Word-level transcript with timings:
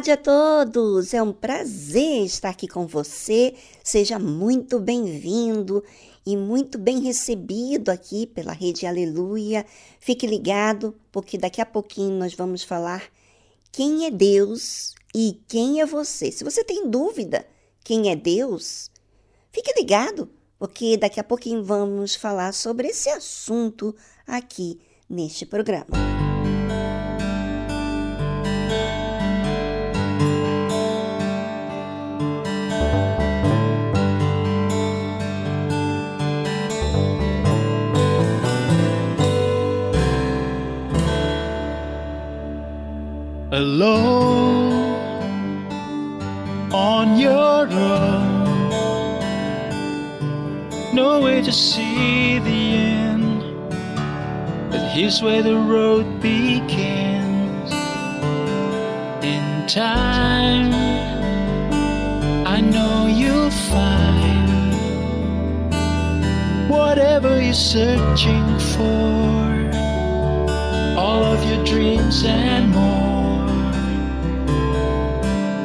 Tarde 0.00 0.12
a 0.12 0.16
todos, 0.16 1.12
é 1.12 1.22
um 1.22 1.30
prazer 1.30 2.24
estar 2.24 2.48
aqui 2.48 2.66
com 2.66 2.86
você. 2.86 3.54
Seja 3.84 4.18
muito 4.18 4.78
bem-vindo 4.78 5.84
e 6.24 6.38
muito 6.38 6.78
bem 6.78 7.00
recebido 7.00 7.90
aqui 7.90 8.26
pela 8.26 8.52
Rede 8.52 8.86
Aleluia. 8.86 9.66
Fique 9.98 10.26
ligado, 10.26 10.94
porque 11.12 11.36
daqui 11.36 11.60
a 11.60 11.66
pouquinho 11.66 12.18
nós 12.18 12.32
vamos 12.32 12.62
falar 12.62 13.10
quem 13.70 14.06
é 14.06 14.10
Deus 14.10 14.94
e 15.14 15.38
quem 15.46 15.82
é 15.82 15.86
você. 15.86 16.32
Se 16.32 16.44
você 16.44 16.64
tem 16.64 16.88
dúvida 16.88 17.46
quem 17.84 18.10
é 18.10 18.16
Deus, 18.16 18.90
fique 19.52 19.70
ligado, 19.78 20.30
porque 20.58 20.96
daqui 20.96 21.20
a 21.20 21.24
pouquinho 21.24 21.62
vamos 21.62 22.14
falar 22.14 22.54
sobre 22.54 22.88
esse 22.88 23.10
assunto 23.10 23.94
aqui 24.26 24.80
neste 25.10 25.44
programa. 25.44 26.19
Alone 43.52 45.10
on 46.72 47.18
your 47.18 47.66
own. 47.68 48.70
No 50.94 51.20
way 51.20 51.42
to 51.42 51.50
see 51.52 52.38
the 52.38 52.48
end, 52.48 53.42
but 54.70 54.80
here's 54.92 55.20
where 55.20 55.42
the 55.42 55.56
road 55.56 56.20
begins. 56.20 57.72
In 59.24 59.66
time, 59.66 60.72
I 62.46 62.60
know 62.60 63.08
you'll 63.08 63.50
find 63.50 64.50
whatever 66.70 67.40
you're 67.42 67.52
searching 67.52 68.58
for, 68.74 69.70
all 70.96 71.24
of 71.24 71.42
your 71.50 71.64
dreams 71.64 72.24
and 72.24 72.70
more. 72.70 73.09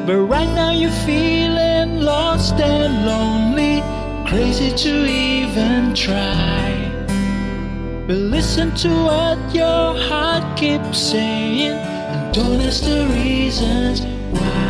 But 0.05 0.17
right 0.17 0.53
now 0.53 0.69
you're 0.69 0.91
feeling 0.91 2.01
lost 2.01 2.53
and 2.59 3.07
lonely, 3.07 3.81
crazy 4.29 4.69
to 4.69 5.05
even 5.07 5.95
try. 5.95 6.91
But 8.05 8.17
listen 8.17 8.75
to 8.75 8.89
what 8.89 9.55
your 9.55 9.97
heart 9.97 10.57
keeps 10.57 10.99
saying, 10.99 11.71
and 11.71 12.35
don't 12.35 12.61
ask 12.61 12.83
the 12.83 13.07
reasons 13.15 14.05
why. 14.31 14.64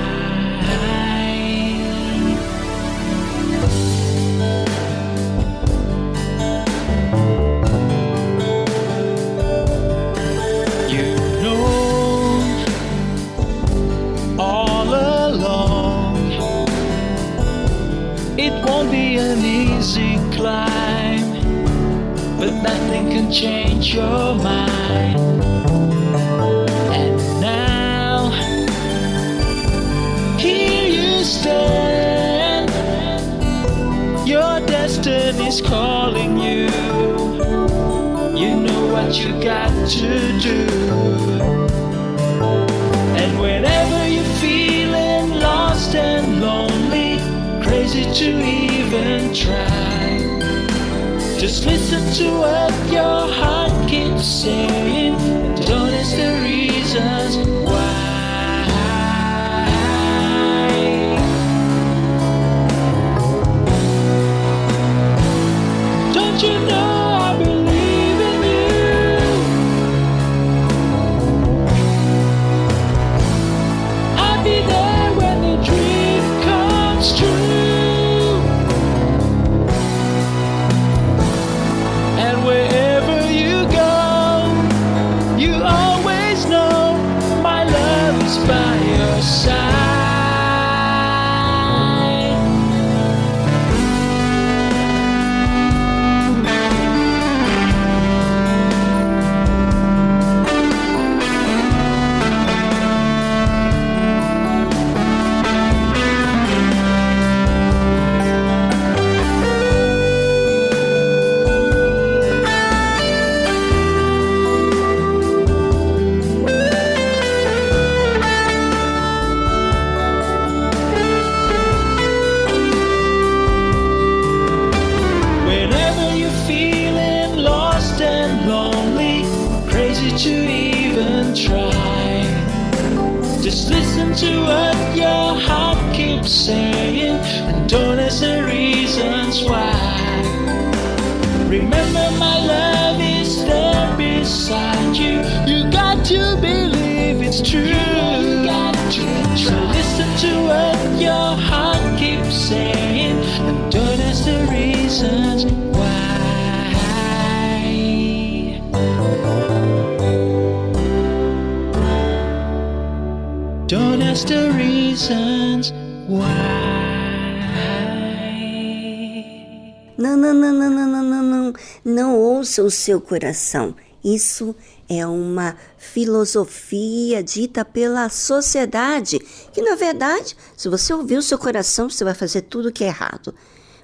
Seu 172.85 173.01
coração. 173.01 173.75
Isso 174.03 174.55
é 174.87 175.05
uma 175.07 175.57
filosofia 175.77 177.23
dita 177.23 177.65
pela 177.65 178.07
sociedade, 178.09 179.17
que 179.51 179.61
na 179.61 179.75
verdade, 179.75 180.37
se 180.55 180.69
você 180.69 180.93
ouvir 180.93 181.17
o 181.17 181.23
seu 181.23 181.39
coração, 181.39 181.89
você 181.89 182.03
vai 182.03 182.13
fazer 182.13 182.43
tudo 182.43 182.71
que 182.71 182.83
é 182.83 182.87
errado. 182.87 183.33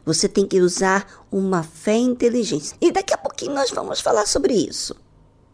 Você 0.05 0.29
tem 0.29 0.45
que 0.45 0.59
usar 0.59 1.25
uma 1.31 1.63
fé 1.63 1.95
inteligente. 1.95 2.75
E 2.79 2.91
daqui 2.91 3.13
a 3.13 3.17
pouquinho 3.17 3.53
nós 3.53 3.71
vamos 3.71 3.99
falar 4.01 4.27
sobre 4.27 4.53
isso. 4.53 4.95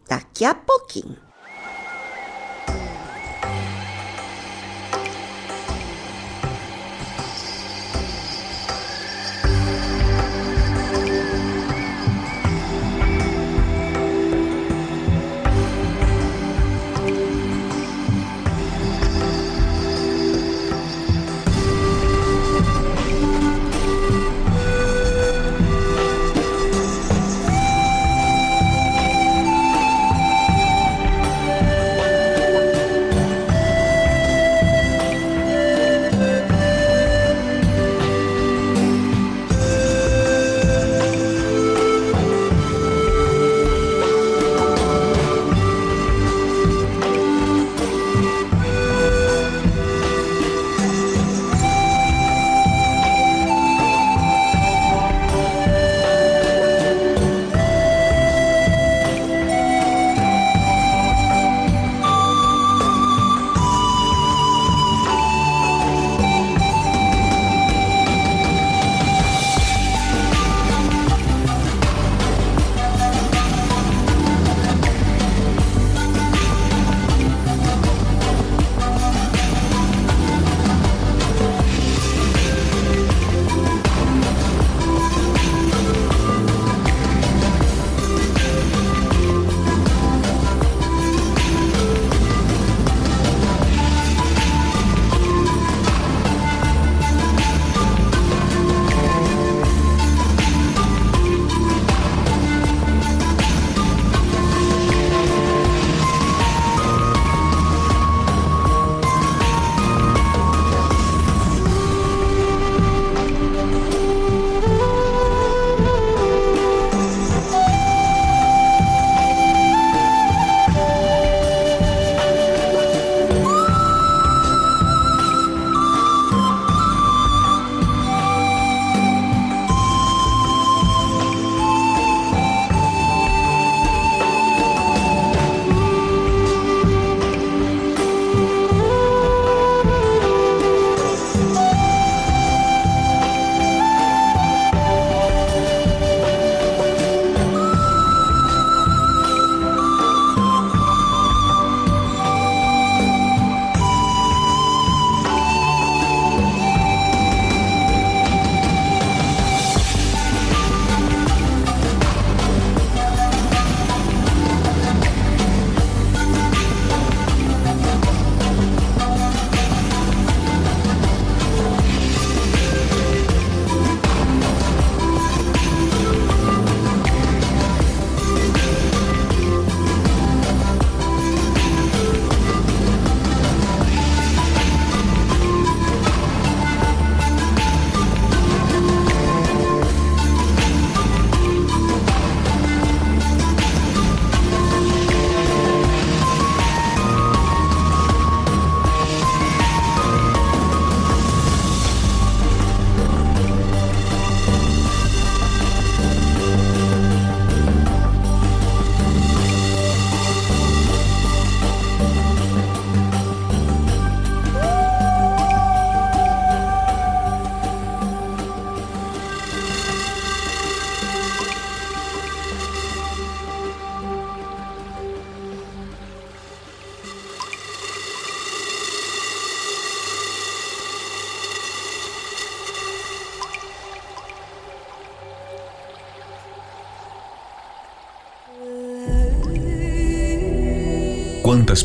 Daqui 0.06 0.44
a 0.44 0.54
pouquinho. 0.54 1.16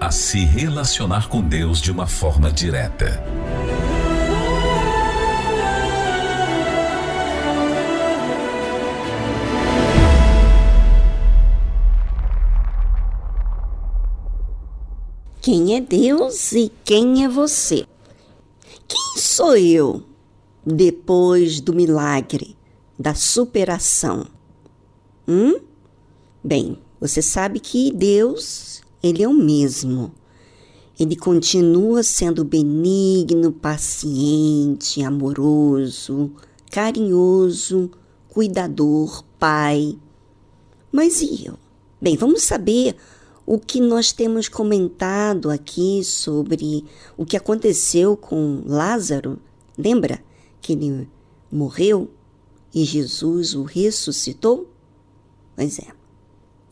a 0.00 0.10
se 0.10 0.44
relacionar 0.44 1.28
com 1.28 1.40
Deus 1.40 1.80
de 1.80 1.90
uma 1.90 2.06
forma 2.06 2.50
direta. 2.52 3.22
Quem 15.40 15.76
é 15.76 15.80
Deus 15.80 16.52
e 16.52 16.70
quem 16.84 17.24
é 17.24 17.28
você? 17.28 17.86
Quem 18.88 19.22
sou 19.22 19.56
eu 19.56 20.02
depois 20.64 21.60
do 21.60 21.72
milagre, 21.72 22.56
da 22.98 23.14
superação? 23.14 24.26
Hum? 25.26 25.60
Bem, 26.42 26.78
você 27.00 27.22
sabe 27.22 27.60
que 27.60 27.92
Deus, 27.92 28.82
ele 29.06 29.22
é 29.22 29.28
o 29.28 29.34
mesmo. 29.34 30.12
Ele 30.98 31.14
continua 31.14 32.02
sendo 32.02 32.44
benigno, 32.44 33.52
paciente, 33.52 35.02
amoroso, 35.02 36.32
carinhoso, 36.70 37.90
cuidador, 38.28 39.22
pai. 39.38 39.98
Mas 40.90 41.20
e 41.20 41.46
eu? 41.46 41.58
Bem, 42.00 42.16
vamos 42.16 42.42
saber 42.42 42.96
o 43.44 43.58
que 43.58 43.80
nós 43.80 44.12
temos 44.12 44.48
comentado 44.48 45.50
aqui 45.50 46.02
sobre 46.02 46.84
o 47.16 47.24
que 47.24 47.36
aconteceu 47.36 48.16
com 48.16 48.62
Lázaro. 48.66 49.38
Lembra 49.78 50.22
que 50.60 50.72
ele 50.72 51.08
morreu 51.50 52.10
e 52.74 52.84
Jesus 52.84 53.54
o 53.54 53.62
ressuscitou? 53.62 54.68
Pois 55.54 55.78
é. 55.78 55.95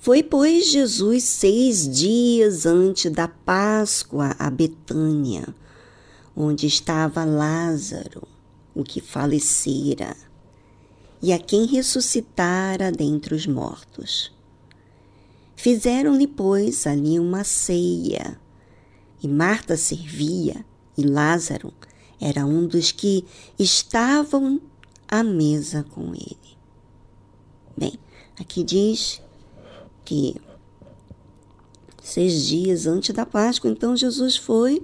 Foi, 0.04 0.22
pois, 0.22 0.70
Jesus 0.70 1.24
seis 1.24 1.88
dias 1.88 2.66
antes 2.66 3.10
da 3.10 3.26
Páscoa 3.26 4.36
a 4.38 4.50
Betânia, 4.50 5.46
onde 6.36 6.66
estava 6.66 7.24
Lázaro, 7.24 8.28
o 8.74 8.84
que 8.84 9.00
falecera, 9.00 10.14
e 11.22 11.32
a 11.32 11.38
quem 11.38 11.64
ressuscitara 11.64 12.92
dentre 12.92 13.34
os 13.34 13.46
mortos. 13.46 14.30
Fizeram-lhe, 15.56 16.26
pois, 16.26 16.86
ali 16.86 17.18
uma 17.18 17.42
ceia. 17.42 18.38
E 19.22 19.26
Marta 19.26 19.74
servia, 19.74 20.66
e 20.98 21.02
Lázaro 21.02 21.72
era 22.20 22.44
um 22.44 22.66
dos 22.66 22.92
que 22.92 23.24
estavam 23.58 24.60
à 25.08 25.24
mesa 25.24 25.82
com 25.82 26.12
ele. 26.14 26.58
Bem, 27.74 27.98
aqui 28.38 28.62
diz 28.62 29.23
que 30.04 30.36
seis 32.02 32.46
dias 32.46 32.86
antes 32.86 33.14
da 33.14 33.24
Páscoa, 33.24 33.70
então 33.70 33.96
Jesus 33.96 34.36
foi 34.36 34.82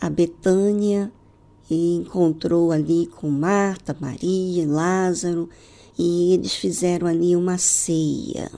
a 0.00 0.08
Betânia 0.08 1.12
e 1.70 1.96
encontrou 1.96 2.72
ali 2.72 3.06
com 3.06 3.30
Marta, 3.30 3.96
Maria, 4.00 4.66
Lázaro, 4.66 5.48
e 5.98 6.32
eles 6.32 6.54
fizeram 6.54 7.06
ali 7.06 7.36
uma 7.36 7.58
ceia. 7.58 8.50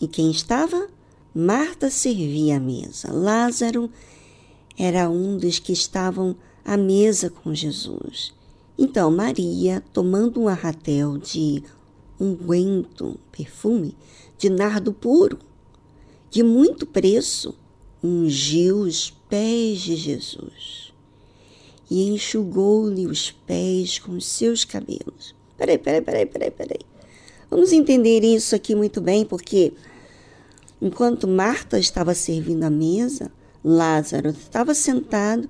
E 0.00 0.06
quem 0.06 0.30
estava? 0.30 0.88
Marta 1.34 1.90
servia 1.90 2.56
a 2.56 2.60
mesa. 2.60 3.12
Lázaro 3.12 3.90
era 4.78 5.08
um 5.08 5.38
dos 5.38 5.58
que 5.58 5.72
estavam 5.72 6.36
à 6.64 6.76
mesa 6.76 7.30
com 7.30 7.54
Jesus. 7.54 8.34
Então 8.78 9.10
Maria, 9.10 9.82
tomando 9.92 10.40
um 10.40 10.48
arratel 10.48 11.16
de 11.16 11.62
unguento, 12.18 13.18
perfume, 13.30 13.96
de 14.38 14.48
nardo 14.50 14.92
puro, 14.92 15.38
de 16.30 16.42
muito 16.42 16.86
preço, 16.86 17.54
ungiu 18.02 18.80
os 18.80 19.10
pés 19.28 19.80
de 19.80 19.96
Jesus 19.96 20.92
e 21.90 22.08
enxugou-lhe 22.08 23.06
os 23.06 23.30
pés 23.30 23.98
com 23.98 24.12
os 24.12 24.26
seus 24.26 24.64
cabelos. 24.64 25.34
Peraí, 25.56 25.78
peraí, 25.78 26.02
peraí, 26.02 26.26
peraí, 26.26 26.50
peraí. 26.50 26.80
Vamos 27.48 27.72
entender 27.72 28.24
isso 28.24 28.54
aqui 28.54 28.74
muito 28.74 29.00
bem, 29.00 29.24
porque 29.24 29.72
enquanto 30.80 31.28
Marta 31.28 31.78
estava 31.78 32.14
servindo 32.14 32.64
a 32.64 32.70
mesa, 32.70 33.32
Lázaro 33.64 34.30
estava 34.30 34.74
sentado. 34.74 35.48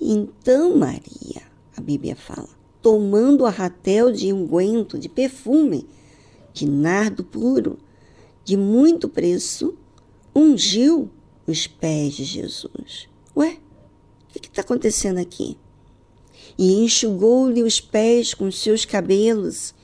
Então 0.00 0.76
Maria, 0.76 1.42
a 1.76 1.80
Bíblia 1.80 2.16
fala, 2.16 2.48
tomando 2.86 3.44
a 3.44 3.50
ratel 3.50 4.12
de 4.12 4.32
unguento, 4.32 4.96
de 4.96 5.08
perfume, 5.08 5.88
de 6.52 6.70
nardo 6.70 7.24
puro, 7.24 7.80
de 8.44 8.56
muito 8.56 9.08
preço, 9.08 9.76
ungiu 10.32 11.10
os 11.48 11.66
pés 11.66 12.14
de 12.14 12.22
Jesus. 12.22 13.08
Ué, 13.36 13.58
o 14.28 14.38
que 14.38 14.46
está 14.46 14.62
acontecendo 14.62 15.18
aqui? 15.18 15.58
E 16.56 16.74
enxugou-lhe 16.74 17.64
os 17.64 17.80
pés 17.80 18.32
com 18.32 18.52
seus 18.52 18.84
cabelos 18.84 19.74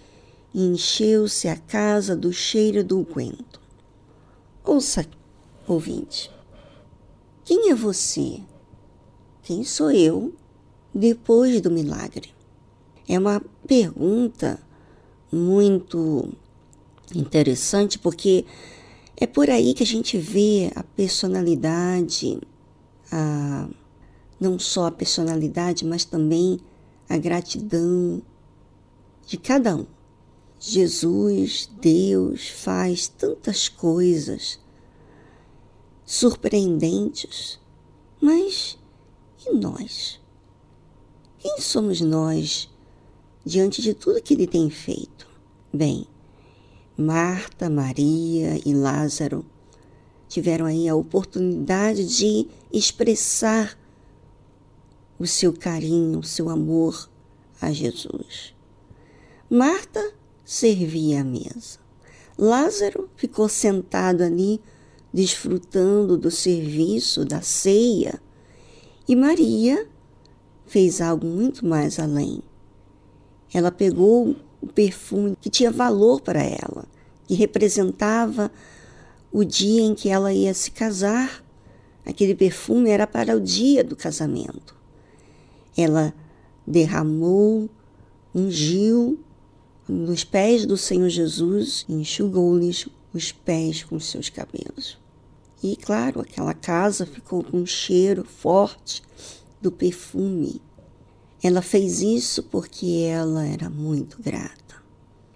e 0.55 0.65
encheu-se 0.65 1.49
a 1.49 1.57
casa 1.57 2.15
do 2.15 2.33
cheiro 2.33 2.85
do 2.85 3.01
unguento. 3.01 3.61
Ouça, 4.63 5.05
ouvinte, 5.67 6.31
quem 7.45 7.69
é 7.69 7.75
você? 7.75 8.39
Quem 9.43 9.65
sou 9.65 9.91
eu 9.91 10.33
depois 10.95 11.61
do 11.61 11.69
milagre? 11.69 12.33
É 13.09 13.19
uma 13.19 13.43
pergunta 13.67 14.61
muito 15.31 16.33
interessante 17.15 17.99
porque 17.99 18.45
é 19.17 19.27
por 19.27 19.51
aí 19.51 19.75
que 19.75 19.83
a 19.83 19.87
gente 19.87 20.19
vê 20.19 20.71
a 20.75 20.83
personalidade, 20.83 22.41
a, 23.11 23.69
não 24.41 24.59
só 24.59 24.87
a 24.87 24.91
personalidade, 24.91 25.85
mas 25.85 26.05
também 26.05 26.61
a 27.09 27.17
gratidão 27.19 28.23
de 29.27 29.37
cada 29.37 29.77
um. 29.77 29.87
Jesus, 30.59 31.69
Deus, 31.81 32.49
faz 32.49 33.09
tantas 33.09 33.69
coisas 33.69 34.61
surpreendentes, 36.05 37.59
mas 38.21 38.79
e 39.45 39.53
nós? 39.55 40.21
Quem 41.39 41.61
somos 41.61 42.01
nós 42.01 42.72
diante 43.45 43.83
de 43.83 43.95
tudo 43.95 44.23
que 44.23 44.35
ele 44.35 44.47
tem 44.47 44.71
feito? 44.71 45.27
Bem, 45.73 46.07
Marta, 46.97 47.71
Maria 47.71 48.61
e 48.65 48.75
Lázaro 48.75 49.45
tiveram 50.29 50.67
aí 50.67 50.89
a 50.89 50.95
oportunidade 50.95 52.07
de 52.07 52.47
expressar 52.73 53.79
o 55.19 55.27
seu 55.27 55.53
carinho, 55.53 56.21
o 56.21 56.25
seu 56.25 56.49
amor 56.49 57.09
a 57.61 57.73
Jesus. 57.73 58.55
Marta 59.49 60.13
servia 60.45 61.21
a 61.21 61.25
mesa. 61.25 61.79
Lázaro 62.37 63.09
ficou 63.15 63.49
sentado 63.49 64.23
ali, 64.23 64.61
desfrutando 65.13 66.17
do 66.17 66.31
serviço, 66.31 67.25
da 67.25 67.43
ceia, 67.43 68.21
e 69.07 69.15
Maria 69.15 69.87
fez 70.67 71.01
algo 71.01 71.27
muito 71.27 71.67
mais 71.67 71.99
além. 71.99 72.43
Ela 73.53 73.71
pegou 73.71 74.37
o 74.61 74.67
perfume 74.67 75.37
que 75.41 75.51
tinha 75.51 75.71
valor 75.71 76.21
para 76.21 76.43
ela, 76.43 76.87
que 77.27 77.35
representava 77.35 78.51
o 79.31 79.45
dia 79.45 79.83
em 79.83 79.95
que 79.95 80.09
ela 80.09 80.33
ia 80.33 80.55
se 80.55 80.71
casar. 80.71 81.45
Aquele 82.05 82.35
perfume 82.35 82.91
era 82.91 83.07
para 83.07 83.37
o 83.37 83.41
dia 83.41 83.85
do 83.85 83.97
casamento. 83.97 84.77
Ela 85.77 86.15
derramou, 86.67 87.69
ungiu 88.35 89.19
nos 89.89 90.25
pés 90.25 90.65
do 90.65 90.77
Senhor 90.77 91.09
Jesus 91.09 91.85
enxugou-lhes 91.89 92.89
os 93.13 93.33
pés 93.33 93.83
com 93.83 93.99
seus 93.99 94.29
cabelos. 94.29 94.99
E, 95.63 95.77
claro, 95.77 96.21
aquela 96.21 96.55
casa 96.55 97.05
ficou 97.05 97.45
com 97.45 97.59
um 97.59 97.67
cheiro 97.67 98.25
forte 98.25 99.03
do 99.61 99.71
perfume. 99.71 100.63
Ela 101.43 101.61
fez 101.61 102.01
isso 102.01 102.43
porque 102.45 103.05
ela 103.09 103.45
era 103.45 103.69
muito 103.69 104.23
grata. 104.23 104.77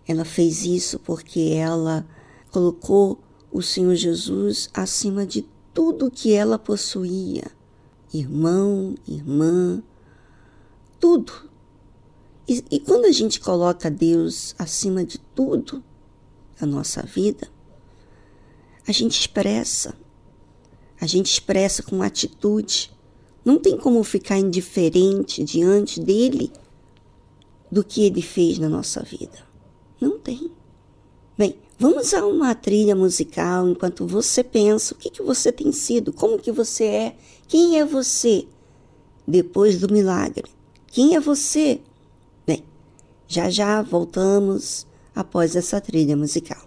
Ela 0.06 0.24
fez 0.24 0.64
isso 0.64 0.98
porque 1.00 1.54
ela 1.54 2.06
colocou 2.50 3.18
o 3.50 3.60
Senhor 3.60 3.94
Jesus 3.94 4.70
acima 4.72 5.26
de 5.26 5.44
tudo 5.74 6.10
que 6.10 6.32
ela 6.32 6.58
possuía, 6.58 7.50
irmão, 8.14 8.94
irmã, 9.06 9.82
tudo. 11.00 11.32
E, 12.48 12.64
e 12.70 12.80
quando 12.80 13.06
a 13.06 13.12
gente 13.12 13.40
coloca 13.40 13.90
Deus 13.90 14.54
acima 14.58 15.04
de 15.04 15.18
tudo 15.18 15.82
na 16.60 16.66
nossa 16.66 17.02
vida, 17.02 17.48
a 18.86 18.92
gente 18.92 19.18
expressa, 19.18 19.94
a 21.00 21.06
gente 21.06 21.32
expressa 21.32 21.82
com 21.82 22.00
atitude. 22.02 22.95
Não 23.46 23.60
tem 23.60 23.76
como 23.76 24.02
ficar 24.02 24.38
indiferente 24.38 25.44
diante 25.44 26.00
dele 26.00 26.50
do 27.70 27.84
que 27.84 28.02
ele 28.02 28.20
fez 28.20 28.58
na 28.58 28.68
nossa 28.68 29.04
vida. 29.04 29.38
Não 30.00 30.18
tem. 30.18 30.50
Bem, 31.38 31.54
vamos 31.78 32.12
a 32.12 32.26
uma 32.26 32.56
trilha 32.56 32.96
musical 32.96 33.68
enquanto 33.68 34.04
você 34.04 34.42
pensa 34.42 34.94
o 34.94 34.96
que, 34.98 35.10
que 35.10 35.22
você 35.22 35.52
tem 35.52 35.70
sido, 35.70 36.12
como 36.12 36.40
que 36.40 36.50
você 36.50 36.84
é, 36.86 37.16
quem 37.46 37.78
é 37.78 37.84
você 37.84 38.48
depois 39.24 39.78
do 39.78 39.92
milagre. 39.92 40.50
Quem 40.88 41.14
é 41.14 41.20
você? 41.20 41.80
Bem, 42.44 42.64
já 43.28 43.48
já 43.48 43.80
voltamos 43.80 44.84
após 45.14 45.54
essa 45.54 45.80
trilha 45.80 46.16
musical. 46.16 46.66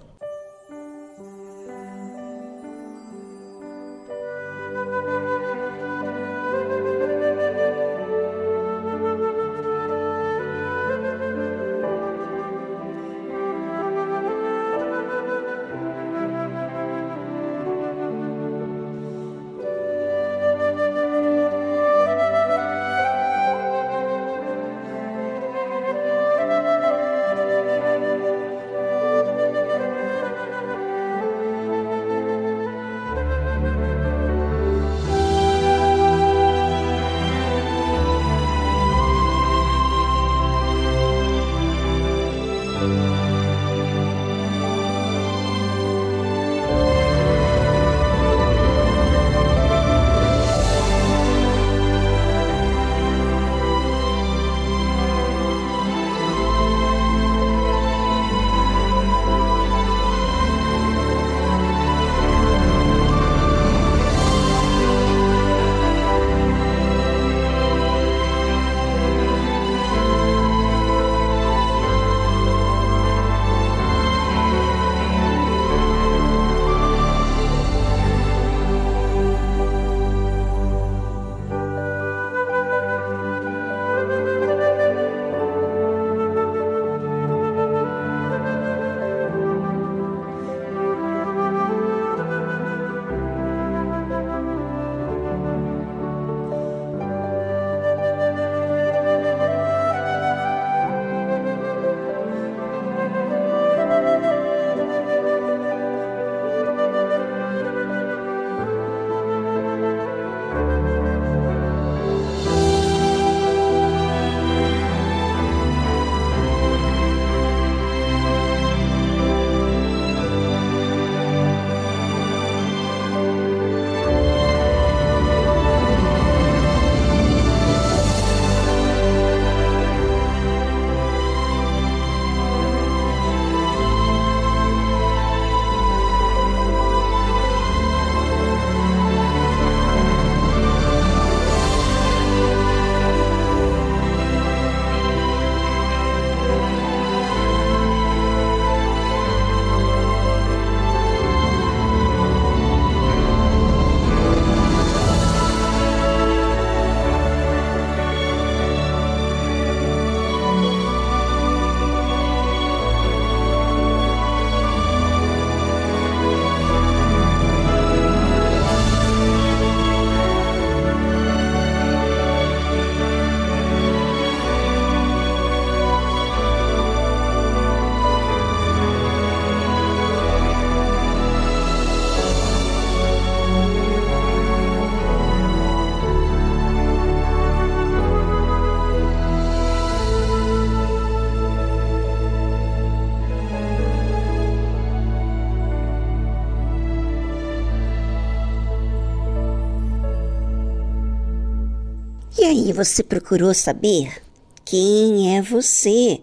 Você 202.80 203.04
procurou 203.04 203.54
saber 203.54 204.24
quem 204.64 205.36
é 205.36 205.42
você 205.42 206.22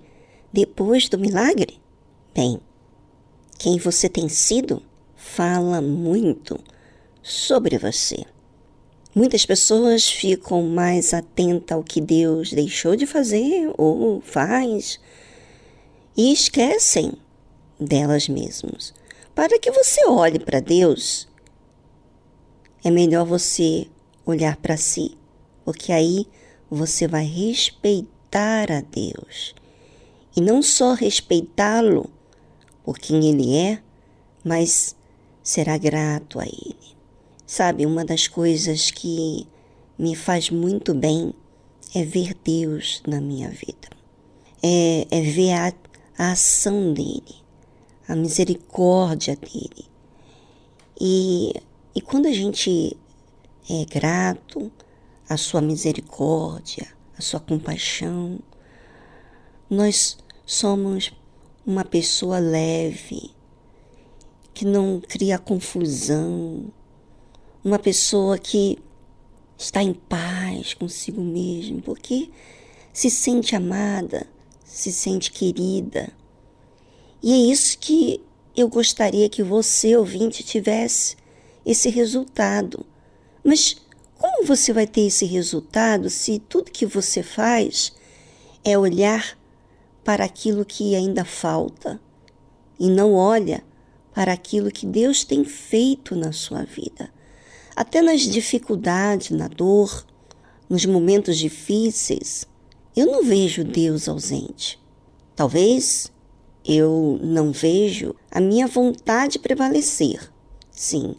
depois 0.51 1.07
do 1.07 1.19
milagre? 1.19 1.79
Bem, 2.35 2.59
quem 3.59 3.77
você 3.77 4.09
tem 4.09 4.27
sido 4.27 4.83
fala 5.15 5.83
muito 5.83 6.59
sobre 7.23 7.77
você. 7.77 8.25
Muitas 9.15 9.45
pessoas 9.45 10.09
ficam 10.09 10.63
mais 10.63 11.13
atentas 11.13 11.77
ao 11.77 11.85
que 11.85 12.01
Deus 12.01 12.55
deixou 12.55 12.97
de 12.97 13.05
fazer 13.05 13.71
ou 13.77 14.23
faz 14.23 14.99
e 16.17 16.33
esquecem 16.33 17.13
delas 17.79 18.31
mesmas. 18.31 18.95
Para 19.35 19.59
que 19.59 19.71
você 19.71 20.07
olhe 20.07 20.39
para 20.39 20.61
Deus, 20.61 21.29
é 22.83 22.91
melhor 22.91 23.27
você 23.27 23.87
olhar 24.25 24.57
para 24.57 24.79
si 24.79 25.19
porque 25.67 25.91
aí 25.91 26.29
você 26.71 27.07
vai 27.07 27.25
respeitar 27.25 28.71
a 28.71 28.81
Deus. 28.81 29.55
E 30.37 30.41
não 30.41 30.61
só 30.63 30.95
respeitá-lo 30.95 32.11
por 32.85 32.99
quem 32.99 33.29
ele 33.29 33.57
é, 33.57 33.83
mas 34.45 34.95
será 35.43 35.79
grato 35.79 36.39
a 36.39 36.45
ele. 36.45 36.97
Sabe, 37.47 37.87
uma 37.87 38.05
das 38.05 38.29
coisas 38.29 38.91
que 38.91 39.47
me 39.99 40.15
faz 40.15 40.51
muito 40.51 40.93
bem 40.93 41.33
é 41.95 42.05
ver 42.05 42.35
Deus 42.45 43.03
na 43.07 43.21
minha 43.21 43.49
vida. 43.49 43.89
É, 44.63 45.07
é 45.11 45.21
ver 45.21 45.53
a, 45.53 45.73
a 46.19 46.33
ação 46.33 46.93
dele, 46.93 47.37
a 48.07 48.15
misericórdia 48.15 49.37
dele. 49.37 49.87
E, 51.01 51.55
e 51.95 52.01
quando 52.01 52.27
a 52.27 52.33
gente 52.33 52.97
é 53.71 53.85
grato, 53.85 54.71
a 55.29 55.37
sua 55.37 55.61
misericórdia, 55.61 56.87
a 57.19 57.23
sua 57.23 57.41
compaixão. 57.41 58.39
Nós 59.69 60.19
somos 60.45 61.13
uma 61.67 61.85
pessoa 61.85 62.39
leve, 62.39 63.31
que 64.55 64.65
não 64.65 65.01
cria 65.01 65.39
confusão, 65.39 66.73
uma 67.65 67.79
pessoa 67.79 68.39
que 68.39 68.79
está 69.59 69.83
em 69.83 69.93
paz 69.93 70.75
consigo 70.75 71.21
mesmo, 71.21 71.83
porque 71.83 72.31
se 72.93 73.11
sente 73.11 73.57
amada, 73.57 74.27
se 74.65 74.93
sente 74.93 75.31
querida. 75.31 76.13
E 77.23 77.33
é 77.33 77.53
isso 77.53 77.77
que 77.79 78.23
eu 78.57 78.69
gostaria 78.69 79.29
que 79.29 79.43
você, 79.43 79.97
ouvinte, 79.97 80.45
tivesse 80.45 81.17
esse 81.65 81.91
resultado. 81.91 82.87
Mas 83.43 83.77
como 84.19 84.47
você 84.47 84.73
vai 84.73 84.87
ter 84.87 85.03
esse 85.03 85.25
resultado 85.25 86.09
se 86.09 86.39
tudo 86.39 86.71
que 86.71 86.87
você 86.87 87.23
faz 87.23 87.93
é 88.65 88.77
olhar 88.77 89.39
para 90.03 90.25
aquilo 90.25 90.65
que 90.65 90.95
ainda 90.95 91.25
falta 91.25 92.01
e 92.79 92.89
não 92.89 93.15
olha 93.15 93.63
para 94.15 94.33
aquilo 94.33 94.71
que 94.71 94.87
Deus 94.87 95.25
tem 95.25 95.45
feito 95.45 96.17
na 96.17 96.33
sua 96.33 96.63
vida? 96.65 97.11
Até 97.75 98.01
nas 98.01 98.23
dificuldades, 98.23 99.31
na 99.31 99.49
dor, 99.49 100.07
nos 100.69 100.87
momentos 100.87 101.37
difíceis, 101.37 102.47
eu 102.97 103.07
não 103.07 103.23
vejo 103.23 103.63
Deus 103.63 104.09
ausente. 104.09 104.81
Talvez 105.35 106.11
eu 106.65 107.21
não 107.23 107.53
vejo 107.53 108.15
a 108.31 108.41
minha 108.41 108.67
vontade 108.67 109.39
prevalecer, 109.39 110.33
sim, 110.71 111.15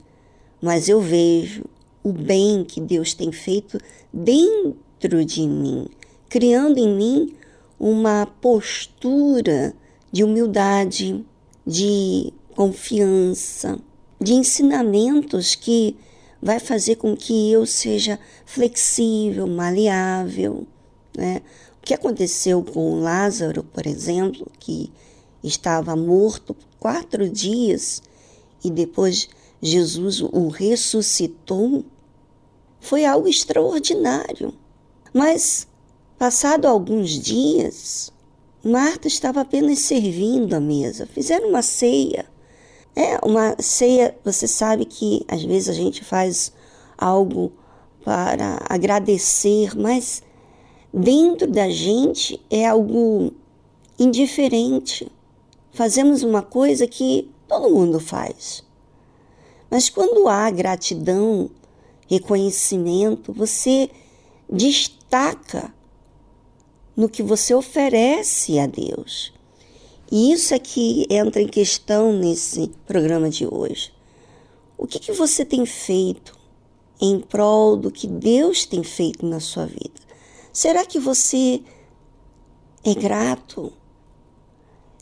mas 0.60 0.90
eu 0.90 1.00
vejo 1.00 1.64
o 2.08 2.14
bem 2.14 2.64
que 2.64 2.80
Deus 2.80 3.14
tem 3.14 3.34
feito 3.34 3.78
dentro 4.14 5.26
de 5.26 5.46
mim, 5.46 5.88
criando 6.30 6.78
em 6.78 6.88
mim 6.96 7.36
uma 7.78 8.26
postura 8.40 9.74
de 10.10 10.24
humildade, 10.24 11.26
de 11.66 12.32
confiança, 12.56 13.78
de 14.22 14.34
ensinamentos 14.34 15.54
que 15.54 15.98
vai 16.42 16.60
fazer 16.60 16.96
com 16.96 17.14
que 17.14 17.52
eu 17.52 17.66
seja 17.66 18.18
flexível, 18.46 19.46
maleável. 19.46 20.66
Né? 21.16 21.42
O 21.78 21.86
que 21.86 21.94
aconteceu 21.94 22.64
com 22.64 23.02
Lázaro, 23.02 23.64
por 23.64 23.86
exemplo, 23.86 24.50
que 24.58 24.94
estava 25.44 25.94
morto 25.94 26.56
quatro 26.80 27.30
dias 27.30 28.02
e 28.64 28.72
depois 28.72 29.28
Jesus 29.62 30.22
o 30.22 30.48
ressuscitou, 30.48 31.84
foi 32.80 33.06
algo 33.06 33.28
extraordinário. 33.28 34.54
Mas, 35.14 35.68
passado 36.18 36.66
alguns 36.66 37.12
dias, 37.12 38.12
Marta 38.64 39.08
estava 39.08 39.42
apenas 39.42 39.80
servindo 39.80 40.54
a 40.54 40.60
mesa. 40.60 41.06
Fizeram 41.06 41.50
uma 41.50 41.62
ceia 41.62 42.26
é 42.98 43.20
uma 43.24 43.56
ceia, 43.60 44.18
você 44.26 44.48
sabe 44.48 44.84
que 44.84 45.24
às 45.28 45.44
vezes 45.44 45.70
a 45.70 45.74
gente 45.74 46.04
faz 46.04 46.52
algo 46.98 47.52
para 48.04 48.58
agradecer, 48.68 49.78
mas 49.78 50.24
dentro 50.92 51.48
da 51.48 51.70
gente 51.70 52.44
é 52.50 52.66
algo 52.66 53.32
indiferente. 54.00 55.12
Fazemos 55.72 56.24
uma 56.24 56.42
coisa 56.42 56.88
que 56.88 57.30
todo 57.48 57.70
mundo 57.70 58.00
faz. 58.00 58.64
Mas 59.70 59.90
quando 59.90 60.28
há 60.28 60.50
gratidão, 60.50 61.52
reconhecimento, 62.08 63.34
você 63.34 63.90
destaca 64.50 65.74
no 66.96 67.08
que 67.08 67.22
você 67.22 67.54
oferece 67.54 68.58
a 68.58 68.66
Deus. 68.66 69.34
E 70.12 70.32
isso 70.32 70.54
é 70.54 70.60
que 70.60 71.06
entra 71.10 71.42
em 71.42 71.48
questão 71.48 72.14
nesse 72.14 72.72
programa 72.86 73.30
de 73.30 73.46
hoje. 73.46 73.94
O 74.78 74.88
que, 74.88 75.00
que 75.00 75.12
você 75.12 75.44
tem 75.44 75.66
feito 75.66 76.38
em 77.00 77.20
prol 77.20 77.76
do 77.76 77.92
que 77.92 78.08
Deus 78.08 78.66
tem 78.66 78.84
feito 78.84 79.26
na 79.26 79.40
sua 79.40 79.66
vida? 79.66 80.00
Será 80.54 80.86
que 80.86 81.00
você 81.00 81.62
é 82.84 82.94
grato? 82.94 83.74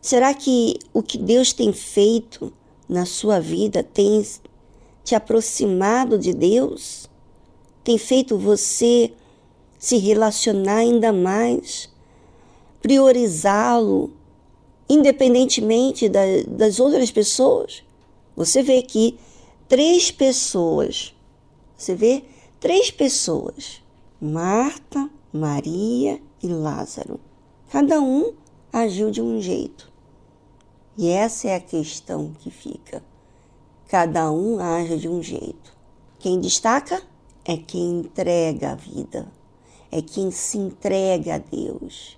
Será 0.02 0.34
que 0.34 0.80
o 0.94 1.02
que 1.02 1.18
Deus 1.18 1.54
tem 1.54 1.72
feito 1.72 2.52
na 2.88 3.06
sua 3.06 3.40
vida 3.40 3.84
tem 3.84 4.26
te 5.06 5.16
aproximado 5.16 6.20
de 6.20 6.34
Deus? 6.34 7.10
Tem 7.82 7.98
feito 7.98 8.38
você 8.38 9.14
se 9.80 9.98
relacionar 9.98 10.80
ainda 10.80 11.14
mais? 11.14 11.90
Priorizá-lo? 12.82 14.12
independentemente 14.90 16.08
da, 16.08 16.22
das 16.48 16.80
outras 16.80 17.12
pessoas. 17.12 17.84
Você 18.36 18.62
vê 18.62 18.78
aqui 18.80 19.18
três 19.68 20.12
pessoas. 20.12 21.14
Você 21.76 21.96
vê 21.96 22.24
três 22.60 22.92
pessoas: 22.92 23.82
Marta, 24.22 25.10
Maria 25.32 26.22
e 26.42 26.48
Lázaro. 26.48 27.20
Cada 27.70 28.00
um 28.00 28.34
agiu 28.72 29.12
de 29.12 29.22
um 29.22 29.42
jeito. 29.42 29.92
E 30.98 31.10
essa 31.10 31.50
é 31.50 31.56
a 31.56 31.60
questão 31.60 32.32
que 32.40 32.50
fica. 32.50 33.04
Cada 33.88 34.32
um 34.32 34.60
age 34.60 34.98
de 34.98 35.08
um 35.08 35.22
jeito. 35.22 35.76
Quem 36.18 36.40
destaca 36.40 37.02
é 37.44 37.56
quem 37.56 38.00
entrega 38.00 38.72
a 38.72 38.76
vida, 38.76 39.32
é 39.92 40.02
quem 40.02 40.32
se 40.32 40.58
entrega 40.58 41.36
a 41.36 41.38
Deus. 41.38 42.18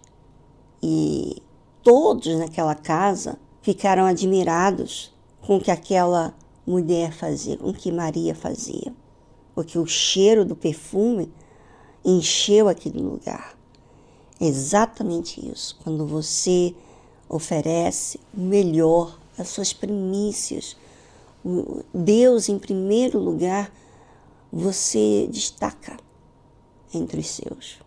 E 0.81 1.41
todos 1.83 2.37
naquela 2.37 2.73
casa 2.73 3.37
ficaram 3.61 4.05
admirados 4.05 5.13
com 5.41 5.57
o 5.57 5.61
que 5.61 5.71
aquela 5.71 6.33
mulher 6.65 7.11
fazia, 7.11 7.57
com 7.57 7.69
o 7.69 7.73
que 7.73 7.91
Maria 7.91 8.33
fazia, 8.33 8.93
porque 9.53 9.77
o 9.77 9.85
cheiro 9.85 10.45
do 10.45 10.55
perfume 10.55 11.31
encheu 12.03 12.69
aquele 12.69 12.99
lugar. 12.99 13.57
É 14.39 14.45
exatamente 14.45 15.45
isso. 15.45 15.77
Quando 15.83 16.05
você 16.05 16.73
oferece 17.27 18.19
o 18.33 18.39
melhor, 18.39 19.19
as 19.37 19.49
suas 19.49 19.73
primícias, 19.73 20.77
Deus 21.93 22.49
em 22.49 22.59
primeiro 22.59 23.19
lugar, 23.19 23.71
você 24.51 25.27
destaca 25.29 25.97
entre 26.93 27.19
os 27.19 27.27
seus. 27.27 27.86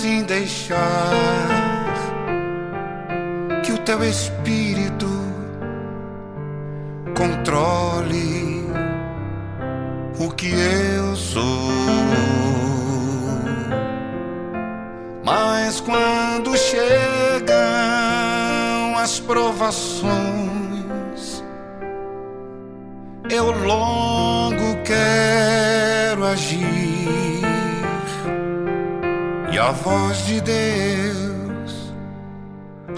assim 0.00 0.22
deixar 0.22 1.12
que 3.62 3.70
o 3.70 3.78
teu 3.78 4.02
espírito 4.02 5.06
controle 7.14 8.64
o 10.18 10.30
que 10.30 10.52
eu 10.54 11.14
sou. 11.14 11.42
Mas 15.22 15.80
quando 15.82 16.56
chegam 16.56 17.58
as 18.96 19.20
provações, 19.20 20.49
a 29.60 29.72
voz 29.72 30.26
de 30.26 30.40
Deus 30.40 31.92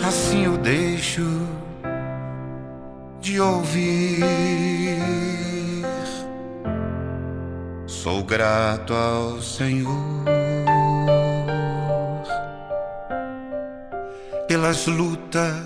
assim 0.05 0.44
eu 0.44 0.57
deixo 0.59 1.22
de 3.20 3.40
ouvir. 3.40 4.20
Sou 7.87 8.25
grato 8.25 8.92
ao 8.92 9.40
Senhor 9.40 10.25
pelas 14.48 14.87
lutas 14.87 15.62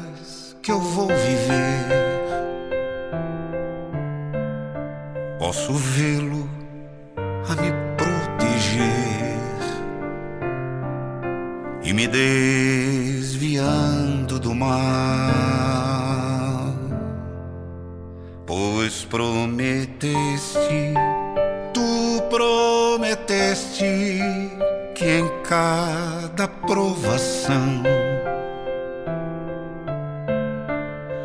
cada 25.49 26.49
provação 26.49 27.83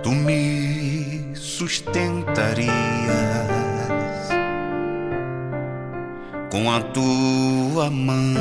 tu 0.03 0.11
me 0.11 1.31
sustentarias 1.35 2.71
com 6.51 6.71
a 6.71 6.81
tua 6.81 7.89
mão. 7.89 8.35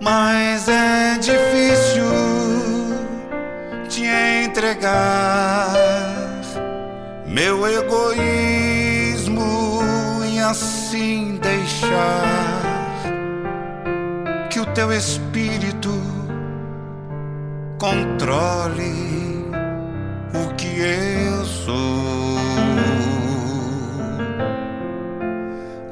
Mas 0.00 0.68
é 0.68 1.18
difícil 1.18 2.04
te 3.88 4.04
entregar 4.44 5.72
meu 7.26 7.66
egoísmo 7.66 8.35
assim 10.50 11.38
deixar 11.42 13.02
que 14.50 14.60
o 14.60 14.66
teu 14.66 14.92
espírito 14.92 15.90
controle 17.78 19.44
o 20.32 20.54
que 20.54 20.80
eu 20.80 21.44
sou. 21.44 22.36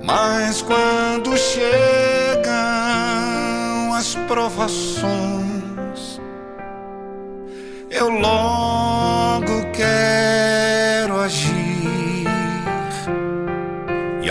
Mas 0.04 0.62
quando 0.62 1.36
chegam 1.36 2.52
as 3.92 4.14
provações, 4.28 6.20
eu 7.90 8.08
logo 8.08 8.63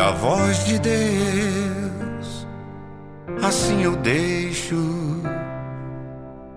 a 0.03 0.11
voz 0.11 0.65
de 0.65 0.79
Deus 0.79 2.45
assim 3.41 3.83
eu 3.83 3.95
deixo 3.95 5.21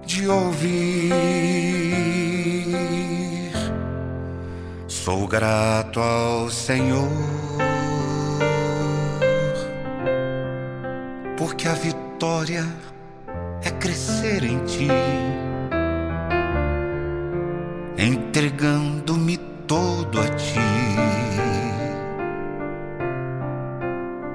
de 0.04 0.28
ouvir. 0.28 1.12
Sou 4.88 5.28
grato 5.28 6.00
ao 6.00 6.50
Senhor 6.50 7.09
porque 11.37 11.68
a 11.68 11.74
vitória 11.74 12.66
é 13.62 13.70
crescer 13.70 14.42
em 14.42 14.59
ti 14.64 14.88
entregando-me 17.98 19.37
todo 19.66 20.20
a 20.20 20.28
ti. 20.35 21.65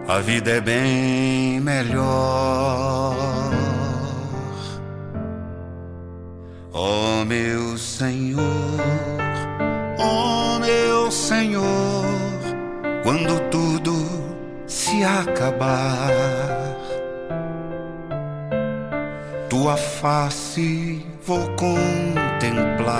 A 0.07 0.19
vida 0.19 0.51
é 0.51 0.61
bem 0.61 1.59
melhor. 1.61 3.15
Oh 6.73 7.23
meu 7.25 7.77
Senhor, 7.77 8.41
oh 9.99 10.59
meu 10.59 11.11
Senhor, 11.11 12.03
quando 13.03 13.39
tudo 13.49 13.93
se 14.65 15.03
acabar, 15.03 16.09
tua 19.49 19.77
face 19.77 21.05
vou 21.25 21.47
contemplar 21.55 22.91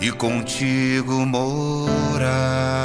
e 0.00 0.12
contigo 0.12 1.24
morar. 1.24 2.84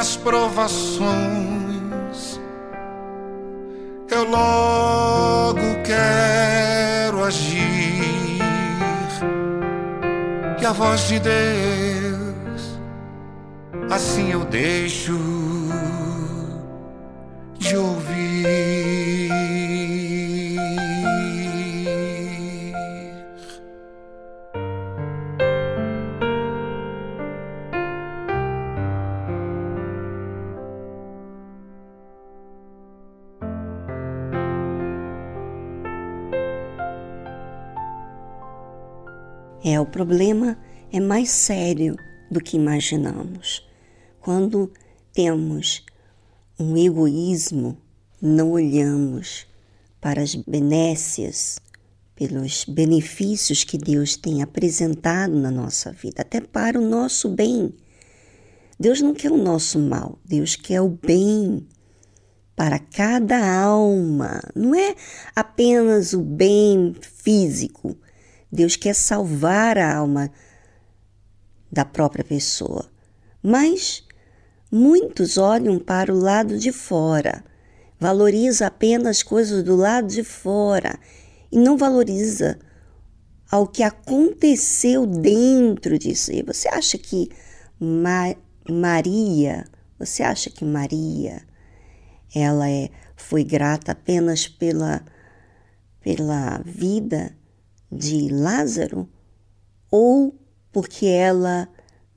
as 0.00 0.16
provações, 0.16 1.10
eu 4.10 4.24
logo 4.24 5.60
quero 5.84 7.22
agir 7.22 8.00
a 10.70 10.72
voz 10.72 11.08
de 11.08 11.18
Deus, 11.18 12.80
assim 13.90 14.30
eu 14.30 14.44
deixo 14.44 15.18
de 17.58 17.76
ouvir. 17.76 18.99
É, 39.70 39.78
o 39.78 39.86
problema 39.86 40.58
é 40.92 40.98
mais 40.98 41.30
sério 41.30 41.94
do 42.28 42.40
que 42.40 42.56
imaginamos. 42.56 43.64
Quando 44.20 44.72
temos 45.12 45.84
um 46.58 46.76
egoísmo, 46.76 47.78
não 48.20 48.50
olhamos 48.50 49.46
para 50.00 50.22
as 50.22 50.34
benécias, 50.34 51.60
pelos 52.16 52.64
benefícios 52.64 53.62
que 53.62 53.78
Deus 53.78 54.16
tem 54.16 54.42
apresentado 54.42 55.36
na 55.36 55.52
nossa 55.52 55.92
vida, 55.92 56.22
até 56.22 56.40
para 56.40 56.76
o 56.76 56.88
nosso 56.88 57.28
bem. 57.28 57.72
Deus 58.76 59.00
não 59.00 59.14
quer 59.14 59.30
o 59.30 59.40
nosso 59.40 59.78
mal, 59.78 60.18
Deus 60.24 60.56
quer 60.56 60.80
o 60.80 60.88
bem 60.88 61.64
para 62.56 62.80
cada 62.80 63.62
alma. 63.62 64.42
Não 64.52 64.74
é 64.74 64.96
apenas 65.36 66.12
o 66.12 66.22
bem 66.22 66.92
físico, 67.00 67.96
Deus 68.50 68.76
quer 68.76 68.94
salvar 68.94 69.78
a 69.78 69.96
alma 69.96 70.30
da 71.70 71.84
própria 71.84 72.24
pessoa. 72.24 72.90
Mas 73.42 74.04
muitos 74.70 75.38
olham 75.38 75.78
para 75.78 76.12
o 76.12 76.18
lado 76.18 76.58
de 76.58 76.72
fora, 76.72 77.44
valoriza 77.98 78.66
apenas 78.66 79.22
coisas 79.22 79.62
do 79.62 79.76
lado 79.76 80.08
de 80.08 80.24
fora 80.24 80.98
e 81.50 81.58
não 81.58 81.76
valoriza 81.76 82.58
ao 83.50 83.66
que 83.66 83.82
aconteceu 83.82 85.06
dentro 85.06 85.98
de 85.98 86.14
si. 86.14 86.42
Você 86.42 86.68
acha 86.68 86.96
que 86.96 87.30
Ma 87.78 88.34
Maria, 88.68 89.64
você 89.98 90.22
acha 90.22 90.50
que 90.50 90.64
Maria 90.64 91.42
ela 92.34 92.70
é 92.70 92.90
foi 93.16 93.42
grata 93.42 93.92
apenas 93.92 94.46
pela 94.46 95.04
pela 96.00 96.58
vida 96.64 97.36
de 97.90 98.28
Lázaro? 98.28 99.08
Ou 99.90 100.38
porque 100.72 101.06
ela 101.06 101.68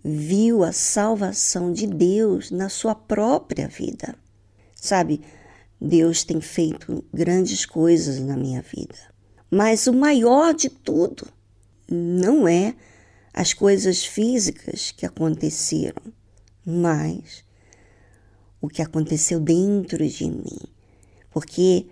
viu 0.03 0.63
a 0.63 0.71
salvação 0.71 1.71
de 1.71 1.88
Deus 1.88 2.51
na 2.51 2.69
sua 2.69 2.93
própria 2.93 3.67
vida. 3.67 4.15
Sabe, 4.76 5.21
Deus 5.80 6.24
tem 6.24 6.41
feito 6.41 7.03
grandes 7.13 7.65
coisas 7.65 8.19
na 8.19 8.36
minha 8.36 8.61
vida, 8.61 8.97
mas 9.49 9.88
o 9.88 9.93
maior 9.93 10.53
de 10.53 10.69
tudo 10.69 11.28
não 11.89 12.47
é 12.47 12.76
as 13.34 13.53
coisas 13.53 14.05
físicas 14.05 14.91
que 14.91 15.05
aconteceram, 15.05 16.03
mas 16.65 17.43
o 18.61 18.69
que 18.69 18.82
aconteceu 18.82 19.39
dentro 19.39 20.07
de 20.07 20.26
mim, 20.26 20.59
porque 21.32 21.88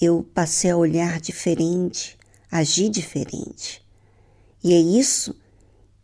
eu 0.00 0.22
passei 0.34 0.70
a 0.70 0.76
olhar 0.76 1.20
diferente 1.20 2.16
agir 2.54 2.88
diferente. 2.88 3.84
E 4.62 4.72
é 4.72 4.78
isso 4.78 5.34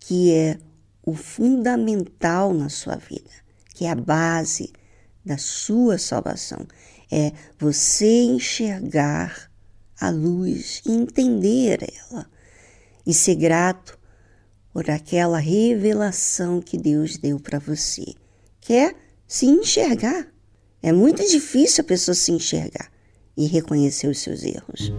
que 0.01 0.33
é 0.33 0.59
o 1.07 1.15
fundamental 1.15 2.53
na 2.53 2.69
sua 2.69 2.97
vida, 2.97 3.31
que 3.73 3.85
é 3.85 3.91
a 3.91 3.95
base 3.95 4.73
da 5.25 5.39
sua 5.39 5.97
salvação. 5.97 6.67
É 7.09 7.33
você 7.57 8.25
enxergar 8.25 9.49
a 10.01 10.11
luz 10.11 10.83
entender 10.85 11.89
ela 12.11 12.29
e 13.07 13.15
ser 13.15 13.37
grato 13.37 13.97
por 14.73 14.91
aquela 14.91 15.39
revelação 15.39 16.61
que 16.61 16.77
Deus 16.77 17.17
deu 17.17 17.39
para 17.39 17.61
você, 17.61 18.15
que 18.61 18.73
é 18.73 18.95
se 19.27 19.47
enxergar. 19.47 20.27
É 20.83 20.93
muito 20.93 21.25
difícil 21.29 21.83
a 21.83 21.87
pessoa 21.87 22.15
se 22.15 22.33
enxergar 22.33 22.91
e 23.37 23.47
reconhecer 23.47 24.09
os 24.09 24.19
seus 24.19 24.43
erros. 24.43 24.93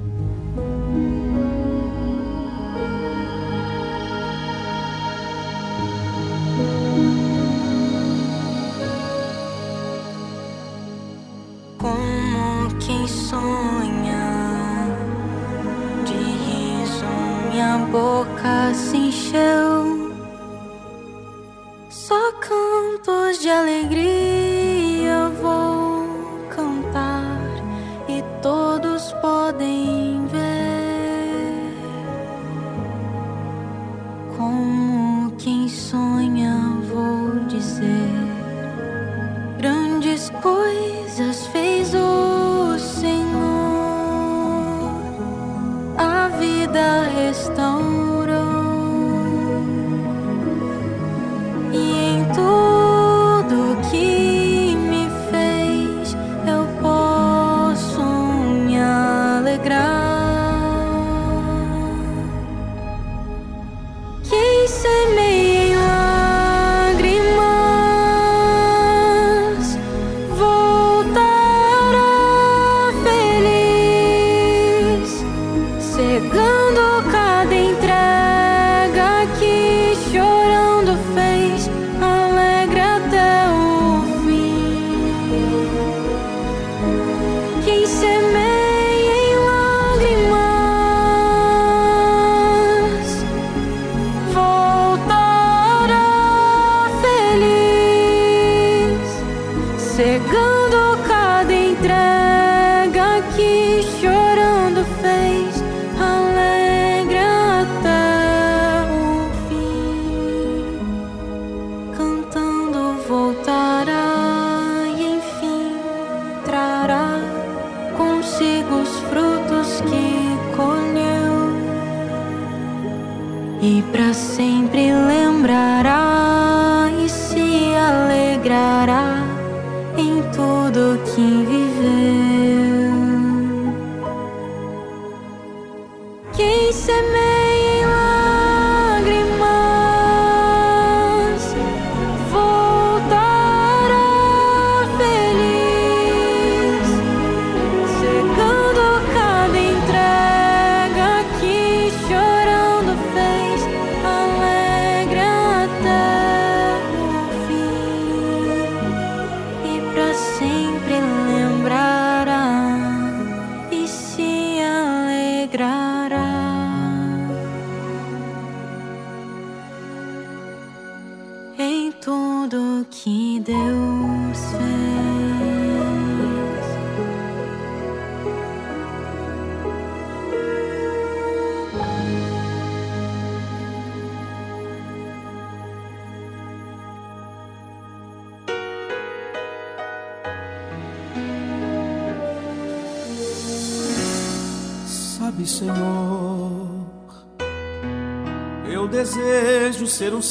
Boca 17.91 18.73
se 18.73 18.97
encheu. 18.97 20.11
Só 21.89 22.31
cantos 22.33 23.39
de 23.39 23.49
alegria 23.49 25.29
vou 25.41 26.39
cantar 26.49 27.37
e 28.07 28.23
todos 28.41 29.11
podem 29.21 29.90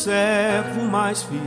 servo 0.04 0.82
mais 0.84 1.22
fiel, 1.22 1.38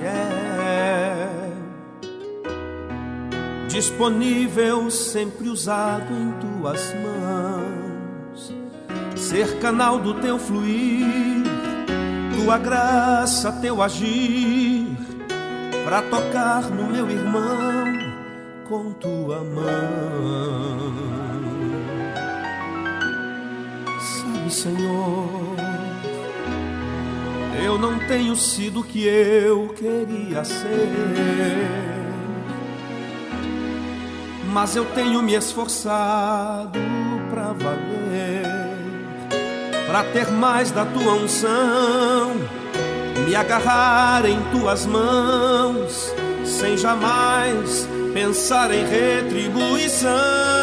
disponível, 3.67 4.91
sempre 4.91 5.49
usado 5.49 6.13
em 6.13 6.31
tuas 6.33 6.93
mãos, 6.93 8.53
ser 9.15 9.57
canal 9.57 9.97
do 9.97 10.13
teu 10.21 10.37
fluir, 10.37 11.43
tua 12.35 12.59
graça, 12.59 13.51
teu 13.53 13.81
agir, 13.81 14.95
para 15.83 16.03
tocar 16.03 16.69
no 16.69 16.91
meu 16.91 17.09
irmão 17.09 17.85
com 18.69 18.91
tua 18.93 19.43
mão. 19.43 20.52
Tenho 28.13 28.35
sido 28.35 28.81
o 28.81 28.83
que 28.83 29.07
eu 29.07 29.69
queria 29.69 30.43
ser, 30.43 30.87
mas 34.51 34.75
eu 34.75 34.85
tenho 34.85 35.19
me 35.23 35.33
esforçado 35.33 36.79
para 37.31 37.53
valer, 37.53 38.45
para 39.87 40.03
ter 40.03 40.29
mais 40.29 40.69
da 40.69 40.85
tua 40.85 41.13
unção, 41.13 42.35
me 43.25 43.35
agarrar 43.35 44.27
em 44.27 44.39
tuas 44.51 44.85
mãos, 44.85 46.13
sem 46.45 46.77
jamais 46.77 47.89
pensar 48.13 48.71
em 48.71 48.85
retribuição. 48.85 50.62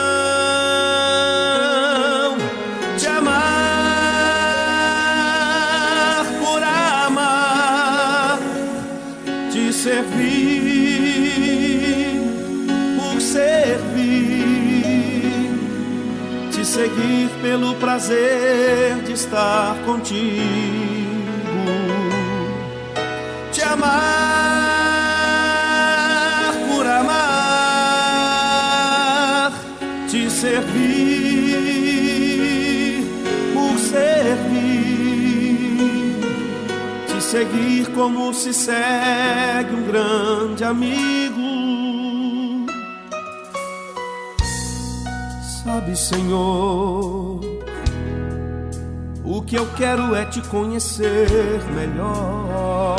Seguir 16.71 17.29
pelo 17.43 17.75
prazer 17.75 18.95
de 19.05 19.13
estar 19.13 19.77
contigo. 19.85 20.45
Te 23.53 23.63
amar 23.65 23.91
por 26.71 26.87
amar, 26.87 28.31
te 30.09 30.31
servir 30.31 30.71
por 33.53 33.77
servir, 33.77 35.01
te 37.09 37.21
seguir 37.21 37.91
como 37.93 38.33
se 38.33 38.53
segue 38.53 39.75
um 39.75 39.83
grande 39.91 40.65
amigo. 40.65 41.30
Sabe, 45.81 45.97
Senhor, 45.97 47.41
o 49.25 49.41
que 49.41 49.57
eu 49.57 49.67
quero 49.79 50.15
é 50.15 50.27
te 50.27 50.43
conhecer 50.43 51.27
melhor. 51.75 52.99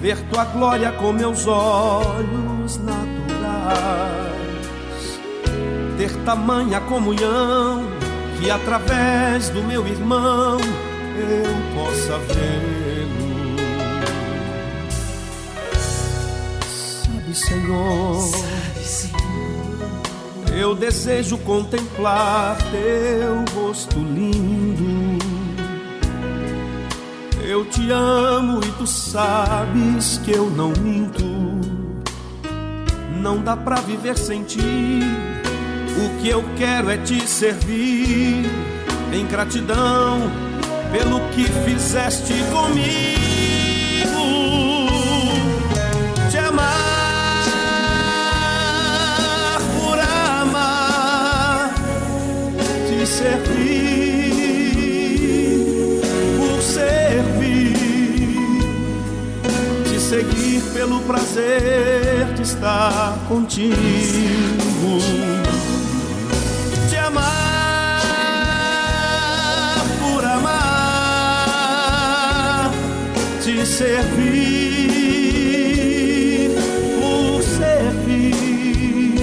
Ver 0.00 0.20
tua 0.28 0.44
glória 0.46 0.90
com 0.90 1.12
meus 1.12 1.46
olhos 1.46 2.78
naturais, 2.78 3.20
ter 5.96 6.10
tamanha 6.24 6.80
comunhão 6.80 7.84
que 8.40 8.50
através 8.50 9.50
do 9.50 9.62
meu 9.62 9.86
irmão 9.86 10.58
eu 11.16 11.44
possa 11.76 12.18
vê-lo. 12.34 13.56
Sabe, 17.04 17.32
Senhor, 17.32 18.59
eu 20.60 20.74
desejo 20.74 21.38
contemplar 21.38 22.58
teu 22.70 23.44
rosto 23.54 23.98
lindo. 23.98 25.18
Eu 27.42 27.64
te 27.64 27.90
amo 27.90 28.60
e 28.62 28.70
tu 28.72 28.86
sabes 28.86 30.18
que 30.18 30.32
eu 30.32 30.50
não 30.50 30.72
minto. 30.82 31.24
Não 33.22 33.42
dá 33.42 33.56
pra 33.56 33.76
viver 33.76 34.18
sem 34.18 34.44
ti. 34.44 34.60
O 34.60 36.20
que 36.20 36.28
eu 36.28 36.44
quero 36.58 36.90
é 36.90 36.98
te 36.98 37.26
servir 37.26 38.44
em 39.12 39.26
gratidão 39.26 40.30
pelo 40.92 41.20
que 41.30 41.44
fizeste 41.64 42.34
comigo. 42.52 43.29
Servir 53.20 54.40
por 56.38 56.62
servir, 56.62 57.76
te 59.84 60.00
seguir 60.00 60.62
pelo 60.72 61.00
prazer 61.02 62.34
de 62.34 62.42
estar 62.42 63.18
contigo. 63.28 63.76
Te 66.88 66.96
amar 66.96 68.00
por 70.00 70.24
amar, 70.24 71.50
te 73.44 73.66
servir 73.66 74.10
por 76.98 77.42
servir, 77.42 79.14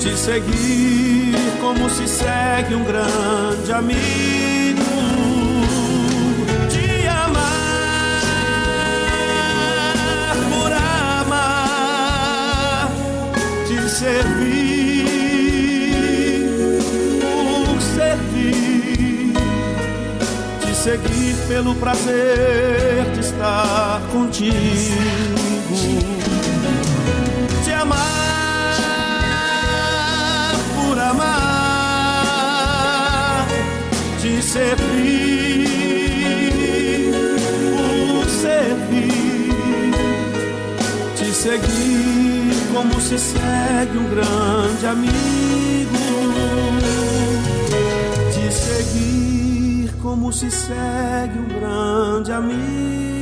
te 0.00 0.16
seguir 0.16 1.31
como 1.72 1.88
se 1.88 2.06
segue 2.06 2.74
um 2.74 2.84
grande 2.84 3.72
amigo. 3.72 4.82
Te 6.68 7.08
amar 7.08 7.46
por 10.50 10.70
amar, 11.20 12.90
te 13.66 13.88
servir 13.88 15.06
por 17.20 17.80
servir, 17.80 19.32
te 20.60 20.74
seguir 20.74 21.36
pelo 21.48 21.74
prazer 21.76 23.06
de 23.14 23.20
estar 23.20 24.02
contigo. 24.12 24.54
Te 27.64 27.72
amar 27.72 28.11
servir 34.52 35.66
por 37.72 38.26
servir, 38.28 39.54
te 41.16 41.32
seguir 41.32 42.52
como 42.74 43.00
se 43.00 43.18
segue 43.18 43.96
um 43.96 44.10
grande 44.10 44.86
amigo, 44.86 45.98
te 48.34 48.52
seguir 48.52 49.90
como 50.02 50.30
se 50.30 50.50
segue 50.50 51.38
um 51.38 51.48
grande 51.58 52.32
amigo. 52.32 53.21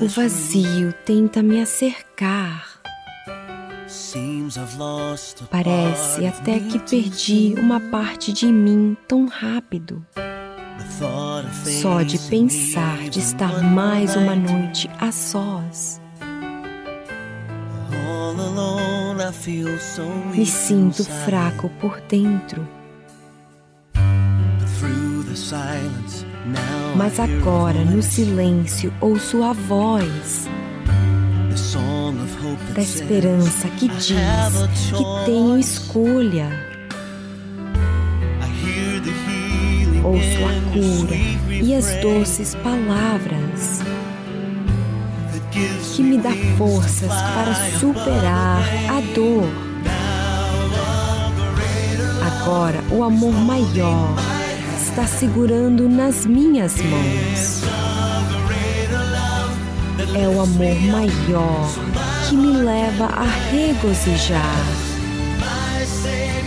O 0.00 0.08
vazio 0.08 0.92
tenta 1.04 1.42
me 1.42 1.60
acercar. 1.60 2.80
Parece 5.50 6.26
até 6.26 6.58
que 6.58 6.78
perdi 6.78 7.54
uma 7.58 7.78
parte 7.78 8.32
de 8.32 8.46
mim 8.46 8.96
tão 9.06 9.26
rápido. 9.26 10.04
Só 11.82 12.02
de 12.02 12.18
pensar 12.18 13.10
de 13.10 13.18
estar 13.18 13.62
mais 13.62 14.16
uma 14.16 14.34
noite 14.34 14.88
a 14.98 15.12
sós. 15.12 16.00
Me 20.34 20.46
sinto 20.46 21.04
fraco 21.04 21.68
por 21.80 22.00
dentro. 22.02 22.66
Mas 26.96 27.20
agora, 27.20 27.84
no 27.84 28.02
silêncio, 28.02 28.92
ouço 29.00 29.42
a 29.42 29.52
voz 29.52 30.48
da 32.74 32.80
esperança 32.80 33.68
que 33.68 33.88
diz 33.88 34.12
que 34.96 35.24
tenho 35.24 35.58
escolha. 35.58 36.48
Ouço 40.04 40.44
a 40.44 40.72
cura 40.72 41.16
e 41.62 41.74
as 41.74 41.94
doces 42.02 42.54
palavras 42.56 43.80
que 45.94 46.02
me 46.02 46.18
dá 46.18 46.32
forças 46.56 47.08
para 47.08 47.54
superar 47.78 48.62
a 48.88 49.00
dor. 49.14 49.48
Agora 52.26 52.82
o 52.90 53.02
amor 53.02 53.32
maior 53.32 54.37
está 54.98 55.06
segurando 55.06 55.88
nas 55.88 56.26
minhas 56.26 56.74
mãos. 56.82 57.62
É 60.12 60.26
o 60.26 60.40
amor 60.40 60.74
maior 60.90 61.70
que 62.28 62.34
me 62.34 62.56
leva 62.56 63.04
a 63.04 63.22
regozijar. 63.22 64.42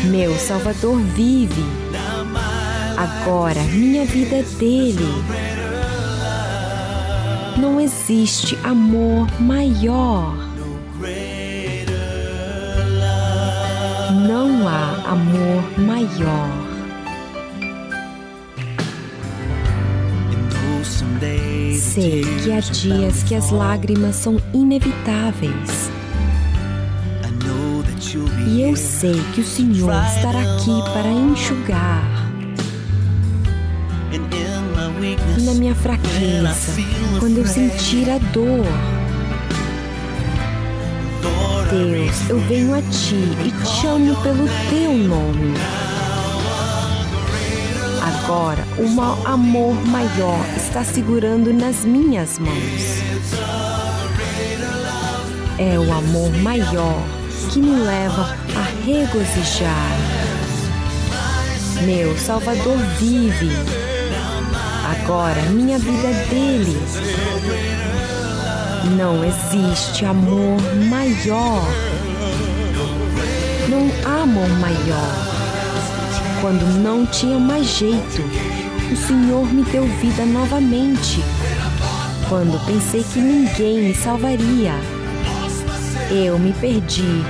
Meu 0.03 0.37
Salvador 0.37 0.99
vive. 0.99 1.63
Agora 2.97 3.61
minha 3.63 4.03
vida 4.03 4.35
é 4.35 4.43
dele. 4.43 5.07
Não 7.57 7.79
existe 7.79 8.57
amor 8.65 9.29
maior. 9.39 10.35
Não 14.27 14.67
há 14.67 15.09
amor 15.09 15.79
maior. 15.79 16.60
Sei 21.93 22.21
que 22.21 22.49
há 22.53 22.61
dias 22.61 23.21
que 23.23 23.35
as 23.35 23.51
lágrimas 23.51 24.15
são 24.15 24.37
inevitáveis. 24.53 25.91
E 28.47 28.61
eu 28.61 28.77
sei 28.77 29.21
que 29.35 29.41
o 29.41 29.43
Senhor 29.43 29.91
estará 30.05 30.39
aqui 30.39 30.71
para 30.93 31.09
enxugar. 31.09 32.31
E 35.37 35.41
na 35.41 35.53
minha 35.55 35.75
fraqueza, 35.75 36.81
quando 37.19 37.39
eu 37.39 37.45
sentir 37.45 38.09
a 38.09 38.19
dor, 38.31 38.65
Deus, 41.69 42.29
eu 42.29 42.39
venho 42.47 42.73
a 42.73 42.81
Ti 42.83 43.15
e 43.45 43.51
te 43.65 43.87
amo 43.87 44.15
pelo 44.21 44.47
Teu 44.69 44.93
nome. 44.93 45.80
Agora, 48.31 48.65
um 48.79 49.27
amor 49.27 49.75
maior 49.87 50.39
está 50.55 50.85
segurando 50.85 51.51
nas 51.51 51.83
minhas 51.83 52.39
mãos. 52.39 53.03
É 55.59 55.77
o 55.77 55.91
amor 55.91 56.31
maior 56.37 57.03
que 57.51 57.59
me 57.59 57.75
leva 57.75 58.33
a 58.55 58.85
regozijar. 58.85 59.97
Meu 61.83 62.17
Salvador 62.17 62.77
vive. 62.97 63.49
Agora 64.89 65.41
minha 65.49 65.77
vida 65.77 66.07
é 66.07 66.25
dele. 66.27 66.77
Não 68.97 69.25
existe 69.25 70.05
amor 70.05 70.57
maior. 70.89 71.67
Não 73.67 73.91
há 74.05 74.21
amor 74.21 74.47
maior 74.47 75.30
quando 76.41 76.65
não 76.81 77.05
tinha 77.05 77.37
mais 77.37 77.67
jeito, 77.67 78.23
o 78.91 78.95
Senhor 78.95 79.45
me 79.53 79.63
deu 79.63 79.85
vida 79.85 80.25
novamente. 80.25 81.23
Quando 82.27 82.59
pensei 82.65 83.03
que 83.03 83.19
ninguém 83.19 83.83
me 83.83 83.95
salvaria, 83.95 84.73
eu 86.09 86.39
me 86.39 86.51
perdi 86.53 87.23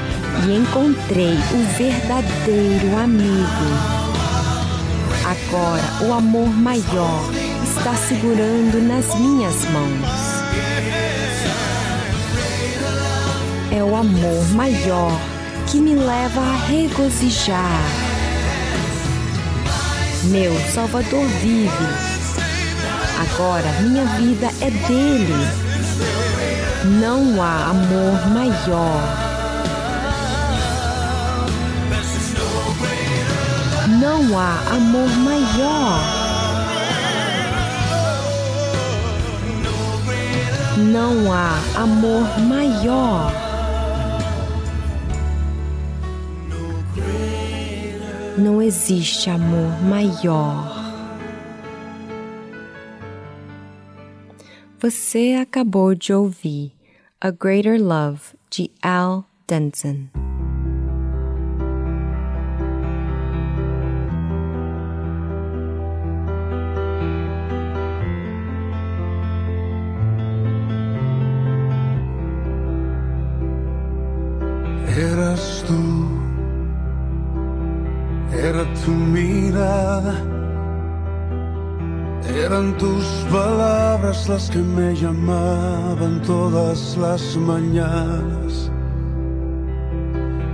e 0.47 0.55
encontrei 0.55 1.33
o 1.33 1.77
verdadeiro 1.77 2.97
amigo. 2.97 4.01
Agora 5.25 6.07
o 6.07 6.13
amor 6.13 6.47
maior 6.47 7.29
está 7.63 7.93
segurando 7.93 8.81
nas 8.87 9.13
minhas 9.19 9.65
mãos. 9.71 10.31
É 13.71 13.83
o 13.83 13.93
amor 13.93 14.47
maior 14.53 15.19
que 15.67 15.77
me 15.79 15.95
leva 15.95 16.41
a 16.41 16.65
regozijar 16.65 18.00
meu 20.23 20.53
Salvador 20.69 21.25
vive. 21.41 21.71
Agora 23.19 23.67
minha 23.81 24.05
vida 24.17 24.47
é 24.61 24.69
dele. 24.87 25.33
Não 26.99 27.41
há 27.41 27.69
amor 27.69 28.27
maior. 28.29 29.01
Não 33.99 34.39
há 34.39 34.59
amor 34.75 35.09
maior. 35.17 36.21
Não 40.77 41.33
há 41.33 41.59
amor 41.75 42.39
maior. 42.39 43.40
Não 48.41 48.59
existe 48.59 49.29
amor 49.29 49.69
maior. 49.83 50.75
Você 54.79 55.37
acabou 55.39 55.93
de 55.93 56.11
ouvir 56.11 56.73
A 57.19 57.29
Greater 57.29 57.79
Love 57.79 58.21
de 58.49 58.71
Al 58.81 59.25
Denson. 59.47 60.30
Era 78.51 78.65
tu 78.83 78.91
mirada, 78.91 80.15
eran 82.43 82.77
tus 82.77 83.05
palabras 83.31 84.27
las 84.27 84.49
que 84.49 84.57
me 84.57 84.93
llamaban 84.93 86.21
todas 86.23 86.97
las 86.97 87.37
mañanas. 87.37 88.69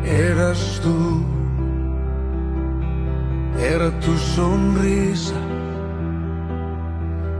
Eras 0.05 0.79
tú, 0.83 1.25
era 3.59 3.89
tu 3.99 4.15
sonrisa. 4.35 5.39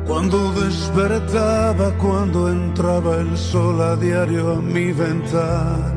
Cuando 0.08 0.38
despertaba, 0.54 1.92
cuando 2.00 2.50
entraba 2.50 3.18
el 3.18 3.38
sol 3.38 3.80
a 3.80 3.96
diario 3.96 4.54
a 4.54 4.62
mi 4.62 4.92
ventana. 4.92 5.97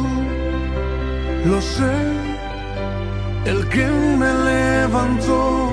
lo 1.45 1.59
sé, 1.59 1.97
el 3.45 3.67
que 3.69 3.87
me 3.87 4.31
levantó 4.51 5.71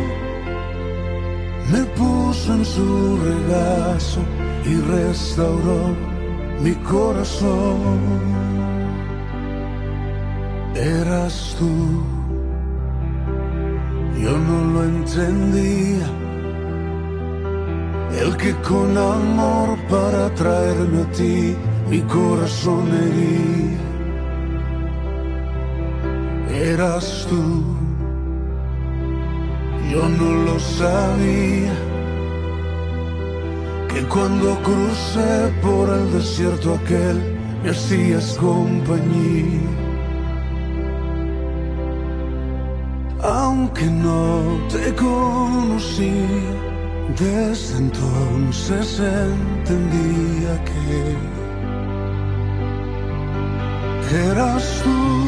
me 1.71 1.85
puso 1.99 2.55
en 2.55 2.65
su 2.65 3.19
regazo 3.19 4.21
y 4.65 4.77
restauró 4.81 5.95
mi 6.63 6.73
corazón. 6.77 7.99
Eras 10.75 11.55
tú, 11.59 12.03
yo 14.23 14.39
no 14.39 14.73
lo 14.73 14.85
entendía. 14.85 16.07
El 18.23 18.37
que 18.39 18.55
con 18.67 18.97
amor 18.97 19.79
para 19.91 20.35
traerme 20.35 21.03
a 21.03 21.13
ti 21.13 21.55
mi 21.91 22.01
corazón 22.01 22.89
hería 22.89 23.89
eras 26.59 27.27
tú. 27.29 27.65
Yo 29.91 30.09
no 30.09 30.45
lo 30.45 30.59
sabía, 30.59 31.73
que 33.89 34.03
cuando 34.03 34.59
crucé 34.63 35.53
por 35.63 35.89
el 35.89 36.13
desierto 36.13 36.75
aquel, 36.75 37.39
me 37.63 37.71
hacías 37.71 38.37
compañía. 38.39 39.61
Aunque 43.23 43.87
no 43.87 44.43
te 44.69 44.95
conocí, 44.95 46.27
desde 47.19 47.79
entonces 47.79 49.01
entendía 49.01 50.65
que 50.65 51.17
eras 54.31 54.83
tú. 54.85 55.28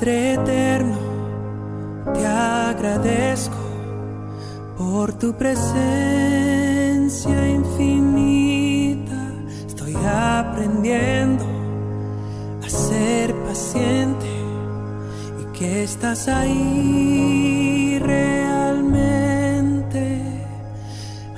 Padre 0.00 0.32
eterno, 0.32 0.96
te 2.14 2.26
agradezco 2.26 3.58
por 4.78 5.12
tu 5.12 5.34
presencia 5.34 5.78
infinita. 7.50 9.20
Estoy 9.66 9.94
aprendiendo 9.96 11.44
a 12.64 12.68
ser 12.70 13.34
paciente 13.44 14.24
y 15.42 15.44
que 15.58 15.82
estás 15.84 16.28
ahí 16.28 17.98
realmente. 18.00 19.12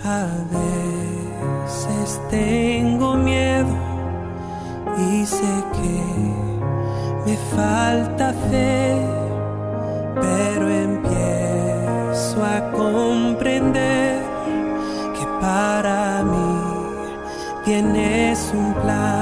A 0.05 0.29
veces 1.67 2.21
te 2.31 2.72
falta 7.57 8.33
fe, 8.51 8.97
pero 10.21 10.69
empiezo 10.69 12.45
a 12.45 12.71
comprender 12.73 14.23
que 15.15 15.27
para 15.41 16.23
mí 16.23 16.59
tienes 17.65 18.53
un 18.55 18.75
plan. 18.75 19.22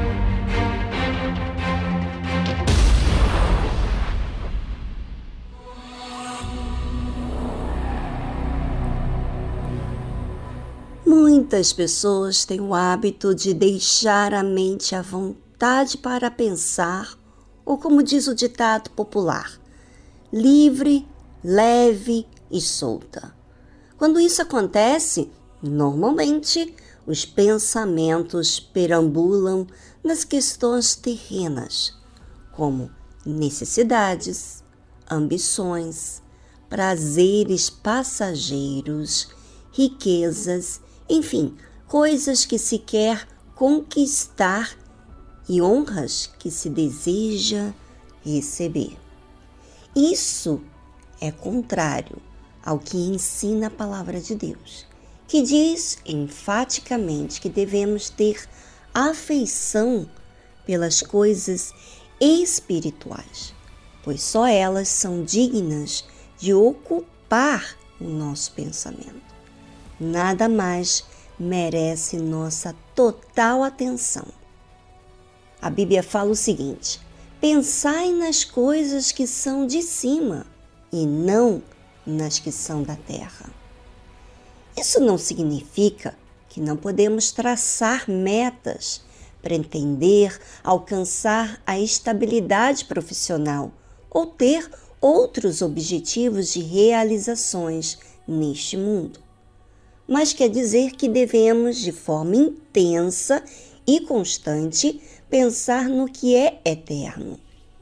Muitas 11.51 11.73
pessoas 11.73 12.45
têm 12.45 12.61
o 12.61 12.73
hábito 12.73 13.35
de 13.35 13.53
deixar 13.53 14.33
a 14.33 14.41
mente 14.41 14.95
à 14.95 15.01
vontade 15.01 15.97
para 15.97 16.31
pensar, 16.31 17.19
ou 17.65 17.77
como 17.77 18.01
diz 18.01 18.25
o 18.27 18.33
ditado 18.33 18.89
popular, 18.91 19.59
livre, 20.31 21.05
leve 21.43 22.25
e 22.49 22.61
solta. 22.61 23.35
Quando 23.97 24.17
isso 24.17 24.41
acontece, 24.41 25.29
normalmente 25.61 26.73
os 27.05 27.25
pensamentos 27.25 28.57
perambulam 28.57 29.67
nas 30.01 30.23
questões 30.23 30.95
terrenas, 30.95 31.93
como 32.53 32.89
necessidades, 33.25 34.63
ambições, 35.11 36.23
prazeres 36.69 37.69
passageiros, 37.69 39.27
riquezas 39.73 40.79
enfim, 41.11 41.53
coisas 41.89 42.45
que 42.45 42.57
se 42.57 42.77
quer 42.77 43.27
conquistar 43.53 44.77
e 45.47 45.61
honras 45.61 46.31
que 46.39 46.49
se 46.49 46.69
deseja 46.69 47.73
receber. 48.23 48.97
Isso 49.93 50.61
é 51.19 51.29
contrário 51.29 52.15
ao 52.63 52.79
que 52.79 52.95
ensina 52.95 53.67
a 53.67 53.69
palavra 53.69 54.21
de 54.21 54.35
Deus, 54.35 54.87
que 55.27 55.41
diz 55.41 55.97
enfaticamente 56.05 57.41
que 57.41 57.49
devemos 57.49 58.09
ter 58.09 58.47
afeição 58.93 60.09
pelas 60.65 61.01
coisas 61.01 61.73
espirituais, 62.21 63.53
pois 64.01 64.23
só 64.23 64.47
elas 64.47 64.87
são 64.87 65.25
dignas 65.25 66.05
de 66.37 66.53
ocupar 66.53 67.75
o 67.99 68.05
nosso 68.05 68.53
pensamento 68.53 69.30
nada 70.01 70.49
mais 70.49 71.03
merece 71.39 72.17
nossa 72.17 72.75
total 72.95 73.63
atenção. 73.63 74.25
A 75.61 75.69
Bíblia 75.69 76.01
fala 76.01 76.31
o 76.31 76.35
seguinte: 76.35 76.99
pensai 77.39 78.11
nas 78.11 78.43
coisas 78.43 79.11
que 79.11 79.27
são 79.27 79.67
de 79.67 79.83
cima 79.83 80.45
e 80.91 81.05
não 81.05 81.61
nas 82.05 82.39
que 82.39 82.51
são 82.51 82.81
da 82.81 82.95
terra. 82.95 83.49
Isso 84.75 84.99
não 84.99 85.17
significa 85.17 86.17
que 86.49 86.59
não 86.59 86.75
podemos 86.75 87.31
traçar 87.31 88.09
metas, 88.09 89.01
pretender 89.41 90.39
alcançar 90.63 91.61
a 91.65 91.79
estabilidade 91.79 92.85
profissional 92.85 93.71
ou 94.09 94.25
ter 94.25 94.69
outros 94.99 95.61
objetivos 95.61 96.51
de 96.51 96.61
realizações 96.61 97.99
neste 98.27 98.75
mundo 98.75 99.19
mas 100.11 100.33
quer 100.33 100.49
dizer 100.49 100.91
que 100.91 101.07
devemos, 101.07 101.77
de 101.77 101.93
forma 101.93 102.35
intensa 102.35 103.41
e 103.87 104.01
constante, 104.01 105.01
pensar 105.29 105.87
no 105.87 106.05
que 106.05 106.35
é 106.35 106.59
eterno 106.65 107.39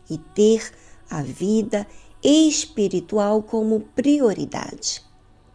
e 0.08 0.16
ter 0.20 0.72
a 1.10 1.24
vida 1.24 1.88
espiritual 2.24 3.42
como 3.42 3.80
prioridade. 3.96 5.02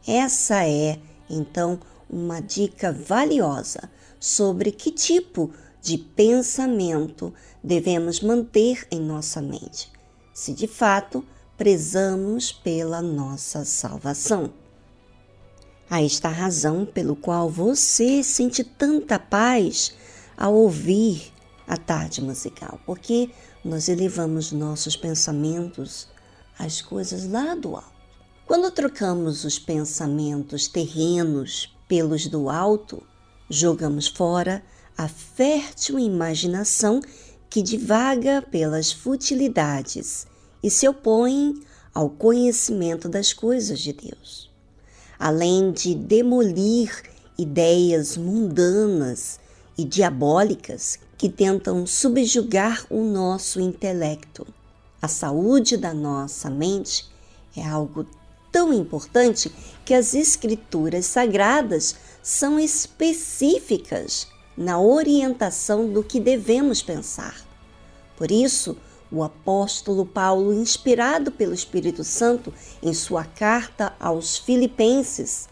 Essa 0.05 0.67
é, 0.67 0.99
então, 1.31 1.79
uma 2.11 2.41
dica 2.41 2.93
valiosa 2.93 3.89
sobre 4.19 4.73
que 4.73 4.91
tipo 4.91 5.53
de 5.81 5.97
pensamento 5.97 7.33
devemos 7.63 8.21
manter 8.21 8.85
em 8.91 8.99
nossa 8.99 9.41
mente, 9.41 9.93
se 10.33 10.53
de 10.53 10.67
fato 10.67 11.25
prezamos 11.57 12.51
pela 12.51 13.01
nossa 13.01 13.65
salvação. 13.65 14.64
Aí 15.95 16.07
está 16.07 16.29
a 16.29 16.33
razão 16.33 16.85
pelo 16.85 17.15
qual 17.15 17.49
você 17.49 18.21
sente 18.25 18.65
tanta 18.65 19.17
paz 19.17 19.95
ao 20.37 20.53
ouvir 20.53 21.33
a 21.69 21.77
tarde 21.77 22.21
musical, 22.21 22.81
porque 22.85 23.31
nós 23.65 23.89
elevamos 23.89 24.51
nossos 24.51 24.97
pensamentos 24.97 26.09
às 26.59 26.83
coisas 26.83 27.31
lá 27.31 27.55
do 27.55 27.77
alto. 27.77 27.93
Quando 28.45 28.73
trocamos 28.73 29.45
os 29.45 29.57
pensamentos 29.57 30.67
terrenos 30.67 31.73
pelos 31.87 32.27
do 32.27 32.51
alto, 32.51 33.01
jogamos 33.49 34.09
fora 34.09 34.65
a 34.99 35.07
fértil 35.07 35.97
imaginação 35.97 37.01
que 37.49 37.63
divaga 37.63 38.43
pelas 38.43 38.91
futilidades 38.91 40.27
e 40.61 40.69
se 40.69 40.89
opõe 40.89 41.55
ao 41.95 42.11
conhecimento 42.11 43.09
das 43.09 43.33
coisas 43.33 43.79
de 43.79 43.93
Deus 43.93 44.53
além 45.25 45.73
de 45.73 45.95
demolir 45.95 47.03
ideias 47.39 48.15
mundanas 48.15 49.41
e 49.77 49.83
diabólicas 49.83 50.99
que 51.17 51.31
tentam 51.31 51.87
subjugar 51.87 52.85
o 52.91 53.03
nosso 53.03 53.59
intelecto. 53.59 54.47
A 55.01 55.09
saúde 55.09 55.79
da 55.79 55.95
nossa 55.95 56.51
mente 56.51 57.07
é 57.57 57.67
algo 57.67 58.07
tão 58.53 58.71
importante 58.71 59.51
que 59.83 59.95
as 59.95 60.13
escrituras 60.13 61.07
sagradas 61.07 61.97
são 62.23 62.61
específicas 62.61 64.29
na 64.55 64.79
orientação 64.79 65.91
do 65.91 66.03
que 66.03 66.21
devemos 66.21 66.83
pensar. 66.83 67.35
Por 68.15 68.31
isso, 68.31 68.77
o 69.15 69.23
apóstolo 69.23 70.05
Paulo, 70.05 70.53
inspirado 70.53 71.31
pelo 71.31 71.55
Espírito 71.55 72.03
Santo, 72.03 72.53
em 72.83 72.93
sua 72.93 73.25
carta 73.25 73.95
aos 74.01 74.37
Filipenses, 74.37 75.49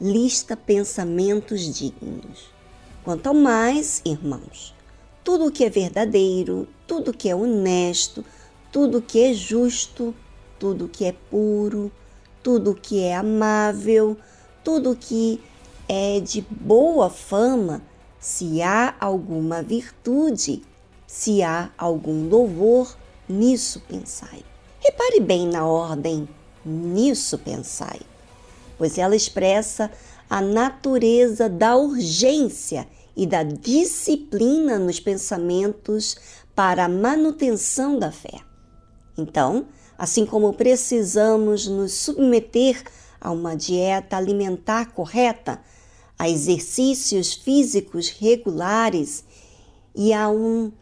lista 0.00 0.56
pensamentos 0.56 1.60
dignos. 1.72 2.50
Quanto 3.04 3.28
ao 3.28 3.34
mais, 3.34 4.02
irmãos, 4.04 4.74
tudo 5.22 5.46
o 5.46 5.50
que 5.50 5.64
é 5.64 5.70
verdadeiro, 5.70 6.66
tudo 6.86 7.12
o 7.12 7.14
que 7.14 7.28
é 7.28 7.36
honesto, 7.36 8.24
tudo 8.72 8.98
o 8.98 9.02
que 9.02 9.22
é 9.22 9.32
justo, 9.32 10.14
tudo 10.58 10.86
o 10.86 10.88
que 10.88 11.04
é 11.04 11.12
puro, 11.30 11.92
tudo 12.42 12.72
o 12.72 12.74
que 12.74 13.00
é 13.00 13.14
amável, 13.14 14.16
tudo 14.64 14.90
o 14.90 14.96
que 14.96 15.40
é 15.88 16.18
de 16.18 16.40
boa 16.40 17.08
fama, 17.08 17.80
se 18.18 18.60
há 18.62 18.94
alguma 18.98 19.62
virtude, 19.62 20.62
se 21.06 21.42
há 21.42 21.70
algum 21.78 22.28
louvor, 22.28 22.96
nisso 23.28 23.82
pensai. 23.88 24.44
Repare 24.80 25.20
bem 25.20 25.46
na 25.48 25.66
ordem 25.66 26.28
nisso 26.64 27.38
pensai, 27.38 28.00
pois 28.76 28.98
ela 28.98 29.16
expressa 29.16 29.90
a 30.28 30.40
natureza 30.40 31.48
da 31.48 31.76
urgência 31.76 32.86
e 33.16 33.26
da 33.26 33.42
disciplina 33.42 34.78
nos 34.78 34.98
pensamentos 34.98 36.16
para 36.54 36.84
a 36.84 36.88
manutenção 36.88 37.98
da 37.98 38.10
fé. 38.10 38.40
Então, 39.16 39.66
assim 39.96 40.26
como 40.26 40.52
precisamos 40.52 41.66
nos 41.66 41.92
submeter 41.92 42.82
a 43.20 43.30
uma 43.30 43.56
dieta 43.56 44.16
alimentar 44.16 44.92
correta, 44.92 45.60
a 46.18 46.28
exercícios 46.28 47.32
físicos 47.32 48.08
regulares 48.08 49.24
e 49.94 50.12
a 50.12 50.28
um 50.28 50.72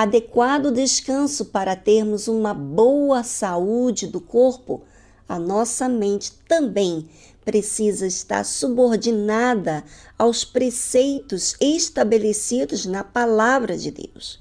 adequado 0.00 0.70
descanso 0.70 1.46
para 1.46 1.74
termos 1.74 2.28
uma 2.28 2.54
boa 2.54 3.24
saúde 3.24 4.06
do 4.06 4.20
corpo, 4.20 4.84
a 5.28 5.40
nossa 5.40 5.88
mente 5.88 6.34
também 6.46 7.08
precisa 7.44 8.06
estar 8.06 8.44
subordinada 8.44 9.82
aos 10.16 10.44
preceitos 10.44 11.56
estabelecidos 11.60 12.86
na 12.86 13.02
palavra 13.02 13.76
de 13.76 13.90
Deus. 13.90 14.40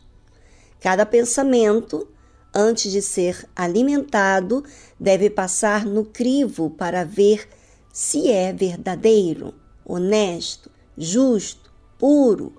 Cada 0.80 1.08
pensamento, 1.08 2.08
antes 2.54 2.92
de 2.92 3.02
ser 3.02 3.50
alimentado, 3.56 4.64
deve 5.00 5.28
passar 5.28 5.88
no 5.88 6.06
crivo 6.06 6.70
para 6.70 7.04
ver 7.04 7.50
se 7.92 8.30
é 8.30 8.54
verdadeiro, 8.54 9.56
honesto, 9.84 10.70
justo, 10.96 11.74
puro, 11.98 12.54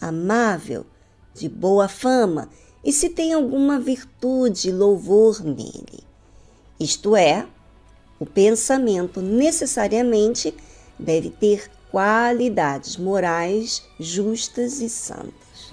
amável, 0.00 0.86
de 1.34 1.48
boa 1.48 1.88
fama 1.88 2.48
e 2.84 2.92
se 2.92 3.08
tem 3.08 3.32
alguma 3.32 3.80
virtude 3.80 4.70
louvor 4.70 5.42
nele. 5.42 6.04
Isto 6.78 7.16
é, 7.16 7.46
o 8.18 8.26
pensamento 8.26 9.20
necessariamente 9.20 10.54
deve 10.98 11.30
ter 11.30 11.70
qualidades 11.90 12.96
morais 12.96 13.82
justas 13.98 14.80
e 14.80 14.88
santas. 14.88 15.72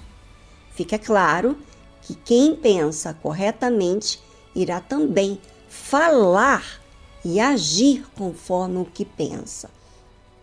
Fica 0.74 0.98
claro 0.98 1.56
que 2.02 2.14
quem 2.14 2.56
pensa 2.56 3.14
corretamente 3.14 4.20
irá 4.54 4.80
também 4.80 5.40
falar 5.68 6.80
e 7.24 7.38
agir 7.40 8.04
conforme 8.16 8.78
o 8.78 8.84
que 8.84 9.04
pensa. 9.04 9.70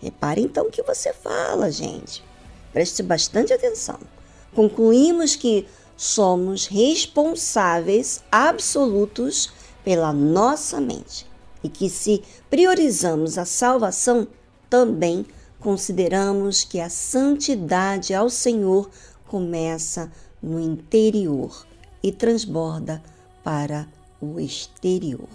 Repare 0.02 0.42
então 0.42 0.68
o 0.68 0.72
que 0.72 0.82
você 0.82 1.14
fala, 1.14 1.70
gente. 1.72 2.24
Preste 2.72 3.04
bastante 3.04 3.52
atenção. 3.52 4.00
Concluímos 4.54 5.36
que 5.36 5.66
somos 5.95 6.66
responsáveis 6.66 8.24
absolutos 8.32 9.52
pela 9.84 10.14
nossa 10.14 10.80
mente 10.80 11.26
e 11.64 11.70
que, 11.70 11.89
se 11.89 12.24
priorizamos 12.50 13.38
a 13.38 13.45
salvação, 13.45 14.28
também 14.70 15.26
consideramos 15.60 16.64
que 16.64 16.80
a 16.80 16.89
santidade 16.89 18.14
ao 18.14 18.30
Senhor 18.30 18.89
começa 19.28 20.12
no 20.41 20.60
interior 20.60 21.66
e 22.02 22.12
transborda 22.12 23.02
para 23.43 23.88
o 24.22 24.39
exterior. 24.39 25.28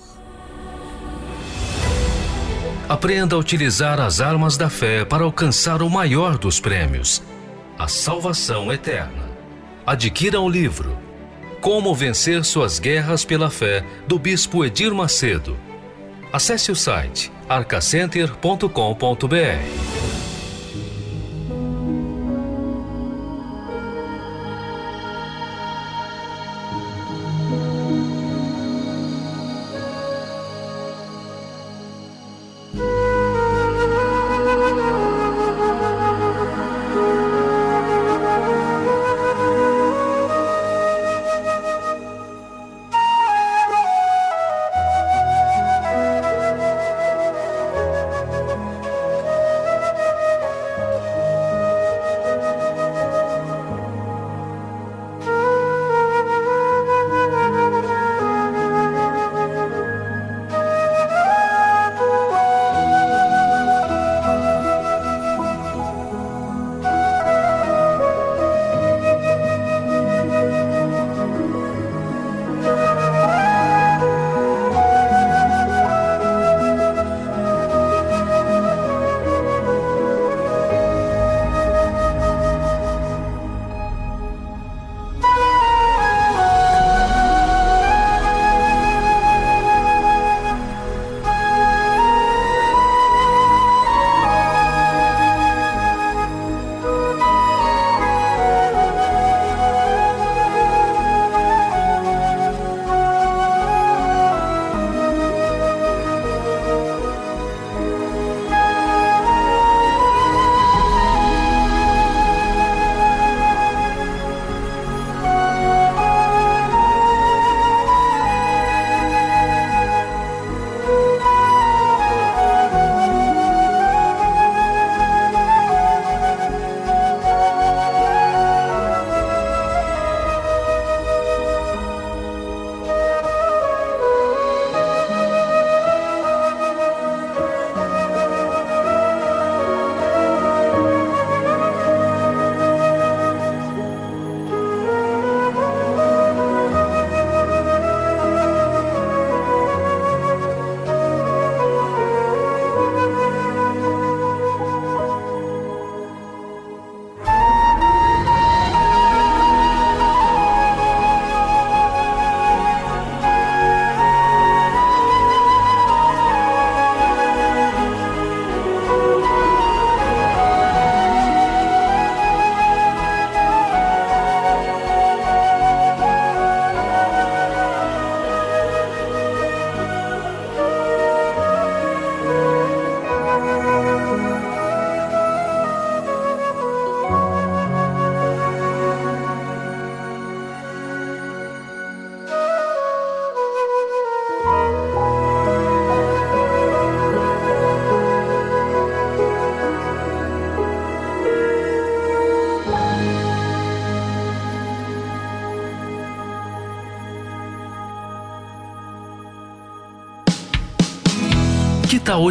Aprenda 2.88 3.34
a 3.34 3.38
utilizar 3.38 4.00
as 4.00 4.20
armas 4.20 4.56
da 4.56 4.68
fé 4.68 5.04
para 5.04 5.24
alcançar 5.24 5.82
o 5.82 5.88
maior 5.88 6.36
dos 6.36 6.60
prêmios, 6.60 7.22
a 7.78 7.88
salvação 7.88 8.72
eterna. 8.72 9.24
Adquira 9.86 10.40
o 10.40 10.48
livro 10.48 10.98
Como 11.60 11.94
Vencer 11.94 12.44
Suas 12.44 12.78
Guerras 12.78 13.24
pela 13.24 13.50
Fé, 13.50 13.84
do 14.06 14.18
Bispo 14.18 14.64
Edir 14.64 14.94
Macedo. 14.94 15.58
Acesse 16.32 16.70
o 16.70 16.76
site 16.76 17.32
arcacenter.com.br. 17.48 20.13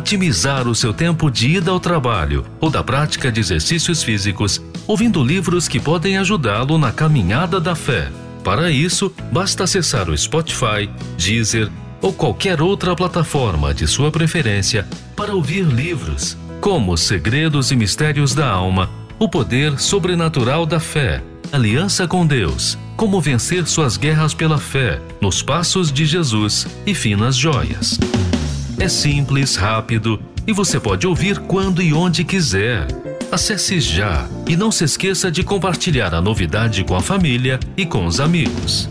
otimizar 0.03 0.67
o 0.67 0.75
seu 0.75 0.93
tempo 0.93 1.31
de 1.31 1.51
ida 1.51 1.71
ao 1.71 1.79
trabalho 1.79 2.45
ou 2.59 2.69
da 2.69 2.83
prática 2.83 3.31
de 3.31 3.39
exercícios 3.39 4.03
físicos, 4.03 4.61
ouvindo 4.85 5.23
livros 5.23 5.65
que 5.65 5.79
podem 5.79 6.17
ajudá-lo 6.17 6.77
na 6.77 6.91
caminhada 6.91 7.57
da 7.57 7.73
fé? 7.73 8.11
Para 8.43 8.69
isso, 8.69 9.13
basta 9.31 9.63
acessar 9.63 10.09
o 10.09 10.17
Spotify, 10.17 10.89
Deezer 11.17 11.71
ou 12.01 12.11
qualquer 12.11 12.61
outra 12.61 12.93
plataforma 12.93 13.73
de 13.73 13.87
sua 13.87 14.11
preferência 14.11 14.85
para 15.15 15.33
ouvir 15.33 15.63
livros 15.63 16.37
como 16.59 16.97
Segredos 16.97 17.71
e 17.71 17.75
Mistérios 17.77 18.35
da 18.35 18.49
Alma, 18.49 18.89
O 19.17 19.29
Poder 19.29 19.79
Sobrenatural 19.79 20.65
da 20.65 20.81
Fé, 20.81 21.23
Aliança 21.49 22.05
com 22.05 22.27
Deus, 22.27 22.77
Como 22.97 23.21
Vencer 23.21 23.65
Suas 23.67 23.95
Guerras 23.95 24.33
pela 24.33 24.57
Fé, 24.57 25.01
Nos 25.21 25.41
Passos 25.41 25.93
de 25.93 26.05
Jesus 26.05 26.67
e 26.85 26.93
Finas 26.93 27.37
Joias. 27.37 27.97
É 28.83 28.89
simples, 28.89 29.55
rápido 29.55 30.21
e 30.45 30.51
você 30.51 30.77
pode 30.77 31.07
ouvir 31.07 31.39
quando 31.39 31.81
e 31.81 31.93
onde 31.93 32.25
quiser. 32.25 32.85
Acesse 33.31 33.79
já 33.79 34.27
e 34.45 34.57
não 34.57 34.73
se 34.73 34.83
esqueça 34.83 35.31
de 35.31 35.41
compartilhar 35.41 36.13
a 36.13 36.21
novidade 36.21 36.83
com 36.83 36.93
a 36.93 36.99
família 36.99 37.61
e 37.77 37.85
com 37.85 38.05
os 38.05 38.19
amigos. 38.19 38.89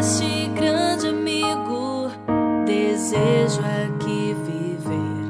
este 0.00 0.48
grande 0.54 1.08
amigo 1.08 2.10
desejo 2.64 3.60
é 3.62 3.84
aqui 3.84 4.34
viver. 4.46 5.28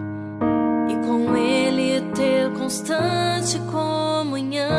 E 0.89 0.95
com 1.05 1.37
ele 1.37 2.01
ter 2.15 2.53
constante 2.53 3.59
comunhão, 3.73 4.71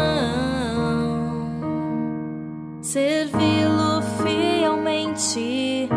servi-lo 2.81 4.01
fielmente, 4.23 5.89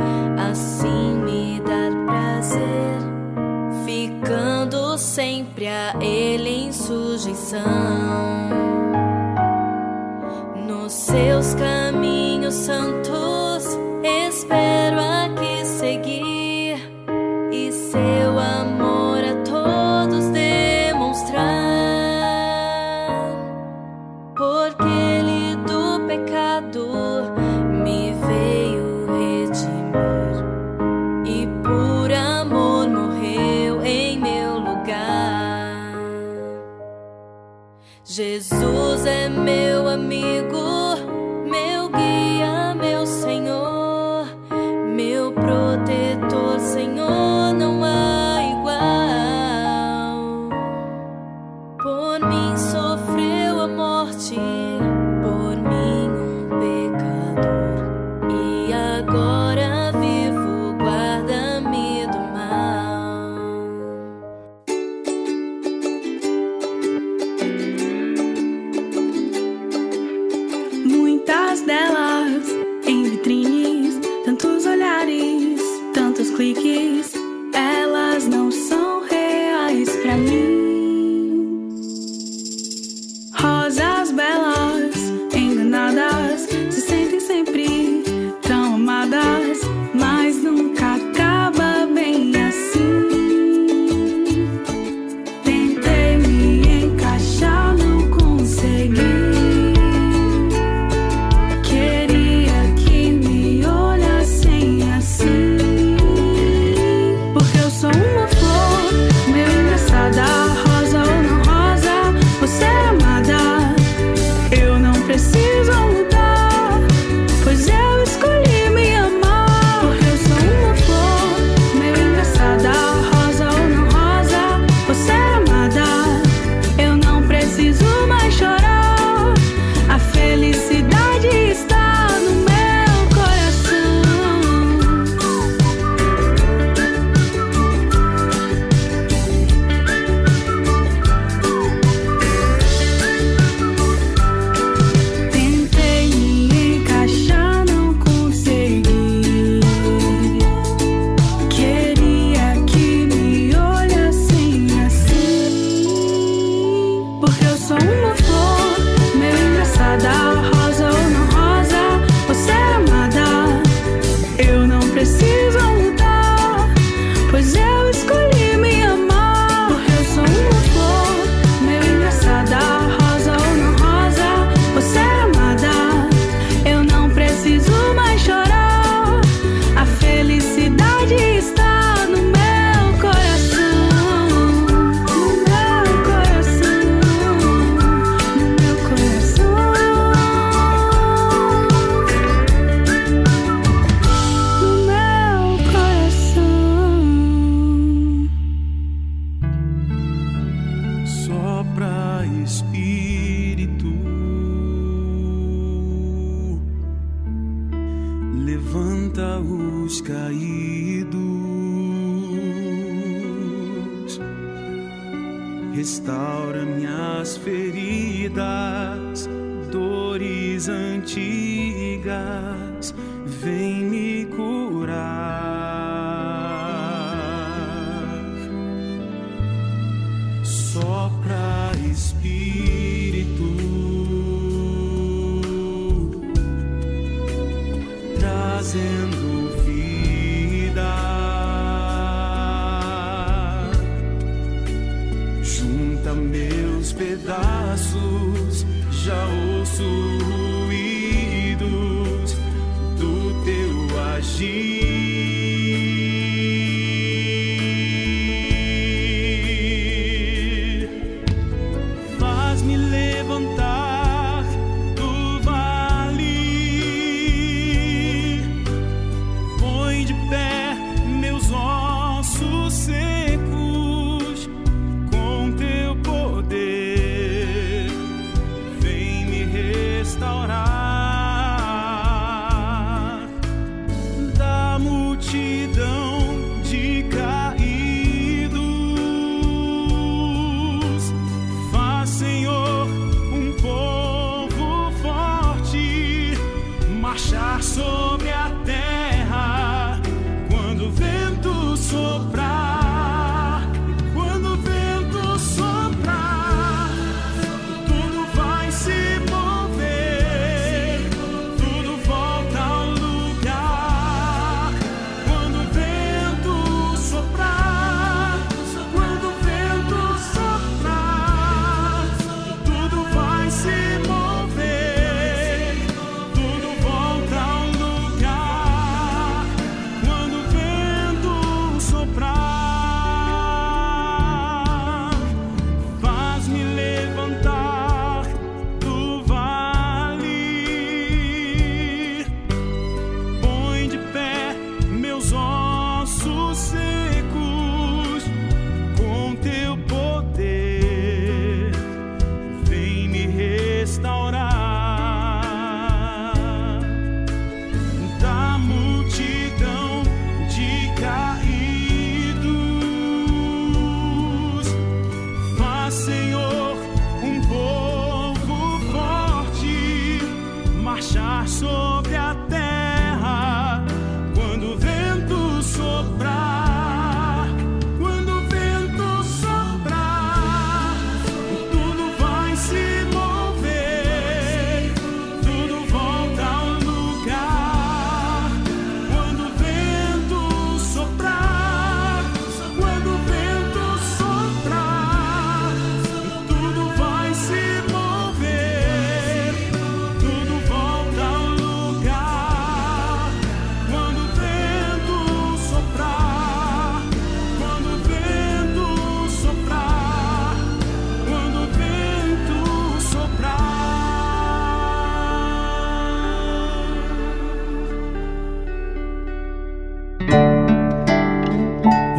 assim 0.51 1.15
me 1.25 1.61
dá 1.61 1.89
prazer, 2.05 2.99
ficando 3.87 4.99
sempre 4.99 5.69
a 5.69 5.95
ele 6.01 6.67
em 6.67 6.73
sujeição. 6.73 8.04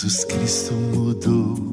Jesus 0.00 0.24
Cristo 0.26 0.74
mudou 0.74 1.67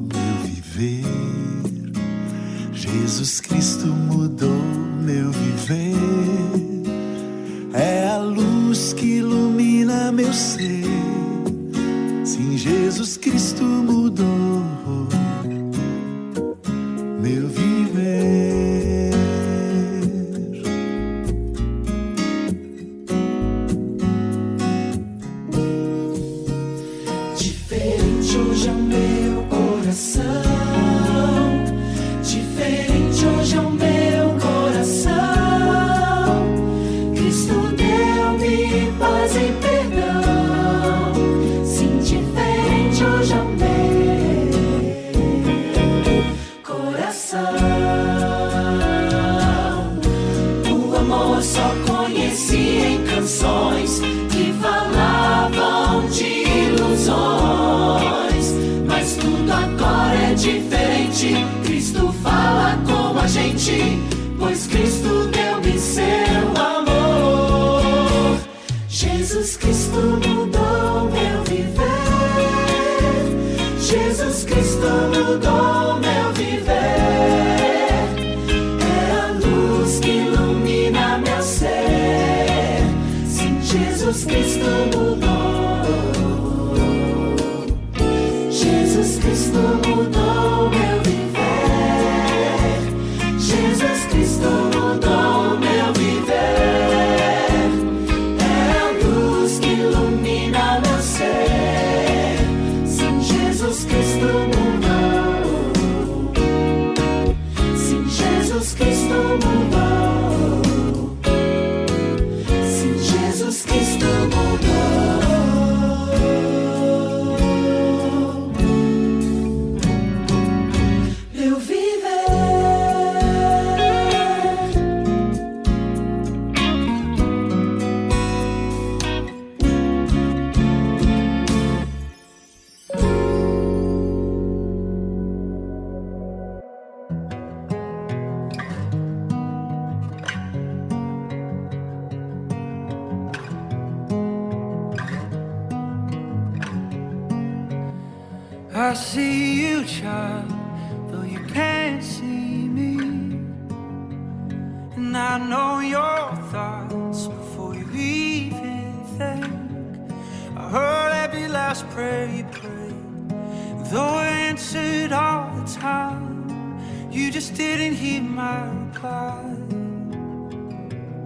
side. 169.16 169.58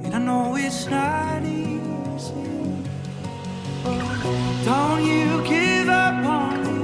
And 0.05 0.13
I 0.19 0.21
know 0.29 0.57
it's 0.65 0.83
not 0.97 1.43
easy. 1.45 2.51
But 3.85 4.55
don't 4.69 5.03
you 5.13 5.27
give 5.55 5.89
up 6.07 6.19
on 6.39 6.55
me. 6.67 6.81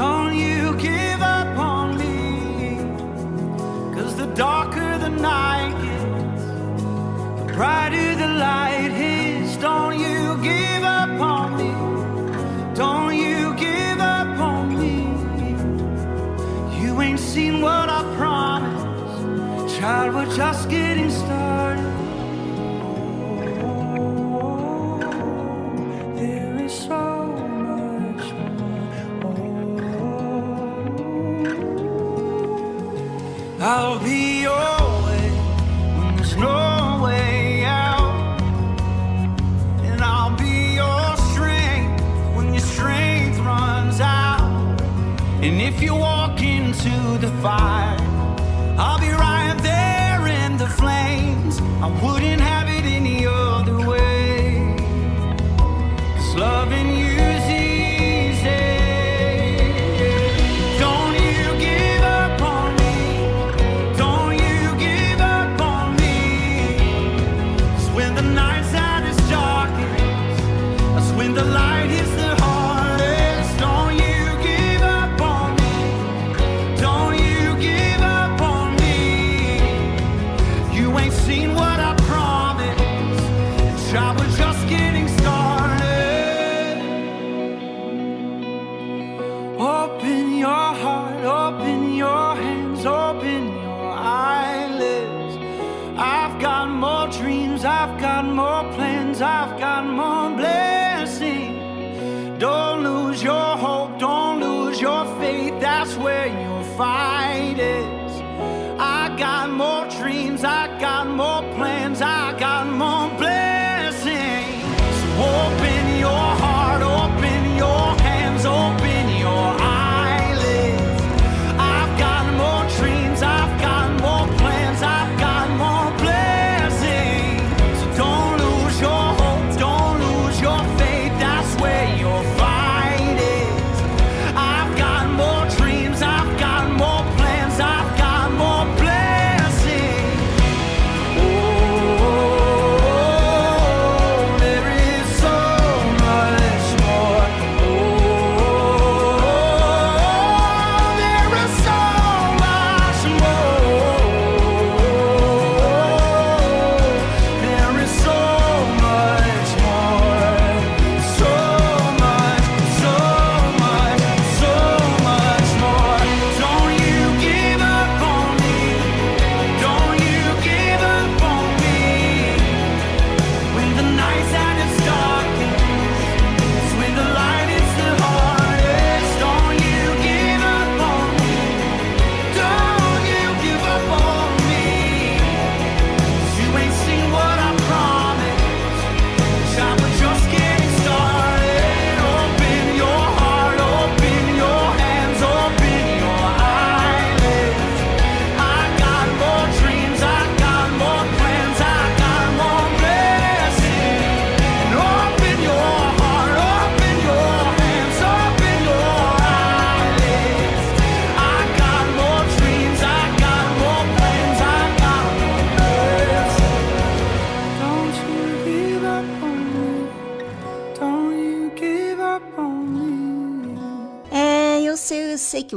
Don't 0.00 0.34
you 0.44 0.60
give 0.88 1.20
up 1.36 1.52
on 1.72 1.86
me. 2.00 2.16
Cause 3.94 4.12
the 4.22 4.28
darker 4.44 4.90
the 5.04 5.12
night 5.32 5.74
gets, 5.84 6.42
the 7.38 7.44
brighter. 7.56 8.03
we're 20.24 20.36
just 20.36 20.68
getting 20.70 21.10
started. 21.10 21.84
Oh, 23.62 24.98
there 26.16 26.56
is 26.64 26.72
so 26.72 27.26
much 27.26 28.32
more. 28.32 29.30
Oh, 33.60 33.66
I'll 33.66 33.98
be 34.02 34.42
your 34.42 34.78
way 35.04 35.30
when 35.96 36.16
there's 36.16 36.36
no 36.36 37.02
way 37.04 37.64
out, 37.64 38.40
and 39.82 40.00
I'll 40.00 40.36
be 40.36 40.74
your 40.74 41.16
strength 41.32 42.02
when 42.34 42.52
your 42.54 42.62
strength 42.62 43.38
runs 43.40 44.00
out. 44.00 44.80
And 45.42 45.60
if 45.60 45.82
you 45.82 45.94
walk 45.94 46.40
into 46.42 47.18
the 47.18 47.30
fire. 47.42 48.03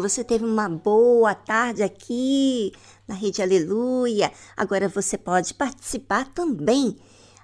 você 0.08 0.24
teve 0.24 0.46
uma 0.46 0.70
boa 0.70 1.36
tarde 1.36 1.84
aqui 1.84 2.72
na 3.06 3.14
Rede 3.14 3.42
Aleluia. 3.42 4.32
Agora 4.56 4.88
você 4.88 5.18
pode 5.18 5.54
participar 5.54 6.26
também 6.34 6.98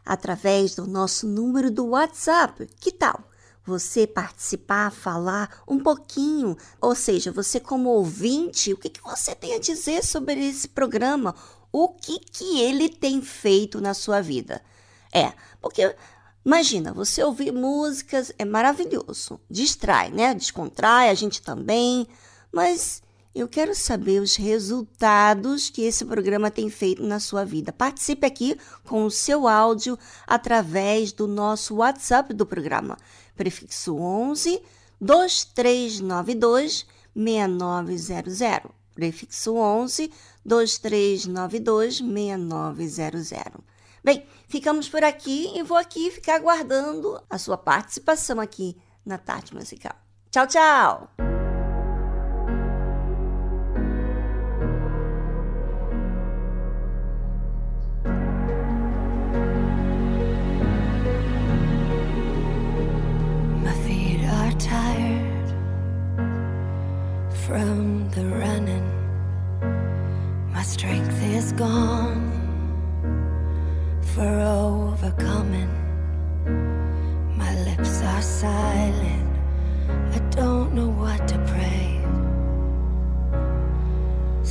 através 0.06 0.74
do 0.74 0.88
nosso 0.88 1.28
número 1.28 1.70
do 1.70 1.88
WhatsApp. 1.88 2.66
Que 2.80 2.90
tal? 2.90 3.22
Você 3.66 4.08
participar, 4.08 4.92
falar 4.92 5.62
um 5.68 5.78
pouquinho, 5.78 6.56
ou 6.80 6.96
seja, 6.96 7.34
você 7.34 7.60
como 7.60 7.90
ouvinte, 7.90 8.72
o 8.72 8.78
que, 8.78 8.90
que 8.90 9.04
você 9.04 9.36
tem 9.36 9.56
a 9.56 9.60
dizer 9.60 10.02
sobre 10.02 10.48
esse 10.48 10.70
programa? 10.70 11.36
O 11.70 11.90
que, 11.90 12.18
que 12.18 12.62
ele 12.62 12.88
tem 12.88 13.22
feito 13.22 13.82
na 13.82 13.94
sua 13.94 14.22
vida? 14.22 14.62
É, 15.14 15.34
porque 15.62 15.94
Imagina, 16.46 16.92
você 16.92 17.24
ouvir 17.24 17.54
músicas 17.54 18.34
é 18.38 18.44
maravilhoso, 18.44 19.40
distrai, 19.50 20.12
né? 20.12 20.34
Descontrai 20.34 21.10
a 21.10 21.14
gente 21.14 21.42
também, 21.42 22.06
mas 22.54 23.02
eu 23.34 23.48
quero 23.48 23.74
saber 23.74 24.22
os 24.22 24.36
resultados 24.36 25.70
que 25.70 25.82
esse 25.82 26.06
programa 26.06 26.52
tem 26.52 26.70
feito 26.70 27.02
na 27.02 27.20
sua 27.20 27.44
vida. 27.44 27.74
Participe 27.74 28.28
aqui 28.28 28.56
com 28.86 29.06
o 29.06 29.12
seu 29.12 29.48
áudio 29.48 29.98
através 30.28 31.12
do 31.12 31.28
nosso 31.28 31.78
WhatsApp 31.78 32.32
do 32.34 32.46
programa, 32.46 32.96
prefixo 33.36 33.96
11 33.96 34.62
2392 35.02 36.86
6900. 37.16 38.72
Prefixo 38.94 39.56
11 39.56 40.12
2392 40.46 41.98
6900. 41.98 43.62
Bem, 44.04 44.26
ficamos 44.48 44.88
por 44.88 45.04
aqui 45.04 45.52
e 45.56 45.64
vou 45.64 45.78
aqui 45.78 46.12
ficar 46.12 46.36
aguardando 46.36 47.20
a 47.28 47.40
sua 47.40 47.58
participação 47.58 48.40
aqui 48.40 48.78
na 49.04 49.18
Tarde 49.18 49.56
Musical. 49.56 49.96
Tchau, 50.30 50.46
tchau! 50.46 51.33
Tired 64.74 65.50
from 67.46 68.10
the 68.16 68.26
running. 68.42 68.88
My 70.56 70.64
strength 70.64 71.20
is 71.38 71.48
gone 71.66 72.26
for 74.12 74.32
overcoming. 74.64 75.74
My 77.42 77.54
lips 77.68 77.94
are 78.12 78.26
silent. 78.46 79.34
I 80.18 80.20
don't 80.40 80.70
know 80.78 80.92
what 81.04 81.22
to 81.32 81.38
pray. 81.54 81.90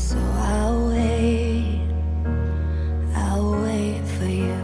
So 0.06 0.18
I'll 0.54 0.82
wait. 0.94 1.88
I'll 3.24 3.52
wait 3.66 4.02
for 4.16 4.30
you. 4.42 4.60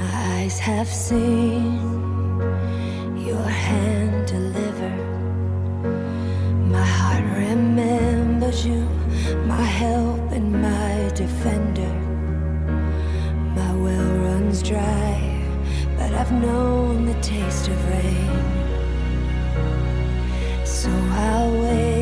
My 0.00 0.10
eyes 0.36 0.58
have 0.58 0.88
seen 0.88 2.01
hand 3.72 4.26
deliver. 4.36 4.94
My 6.76 6.86
heart 6.98 7.24
remembers 7.46 8.58
you, 8.70 8.82
my 9.54 9.66
help 9.82 10.24
and 10.36 10.46
my 10.68 10.94
defender. 11.22 11.94
My 13.58 13.72
well 13.84 14.10
runs 14.26 14.58
dry, 14.72 15.14
but 15.98 16.10
I've 16.20 16.34
known 16.46 16.94
the 17.10 17.18
taste 17.32 17.66
of 17.72 17.78
rain. 17.92 18.32
So 20.64 20.90
I'll 21.26 21.52
wait, 21.64 22.01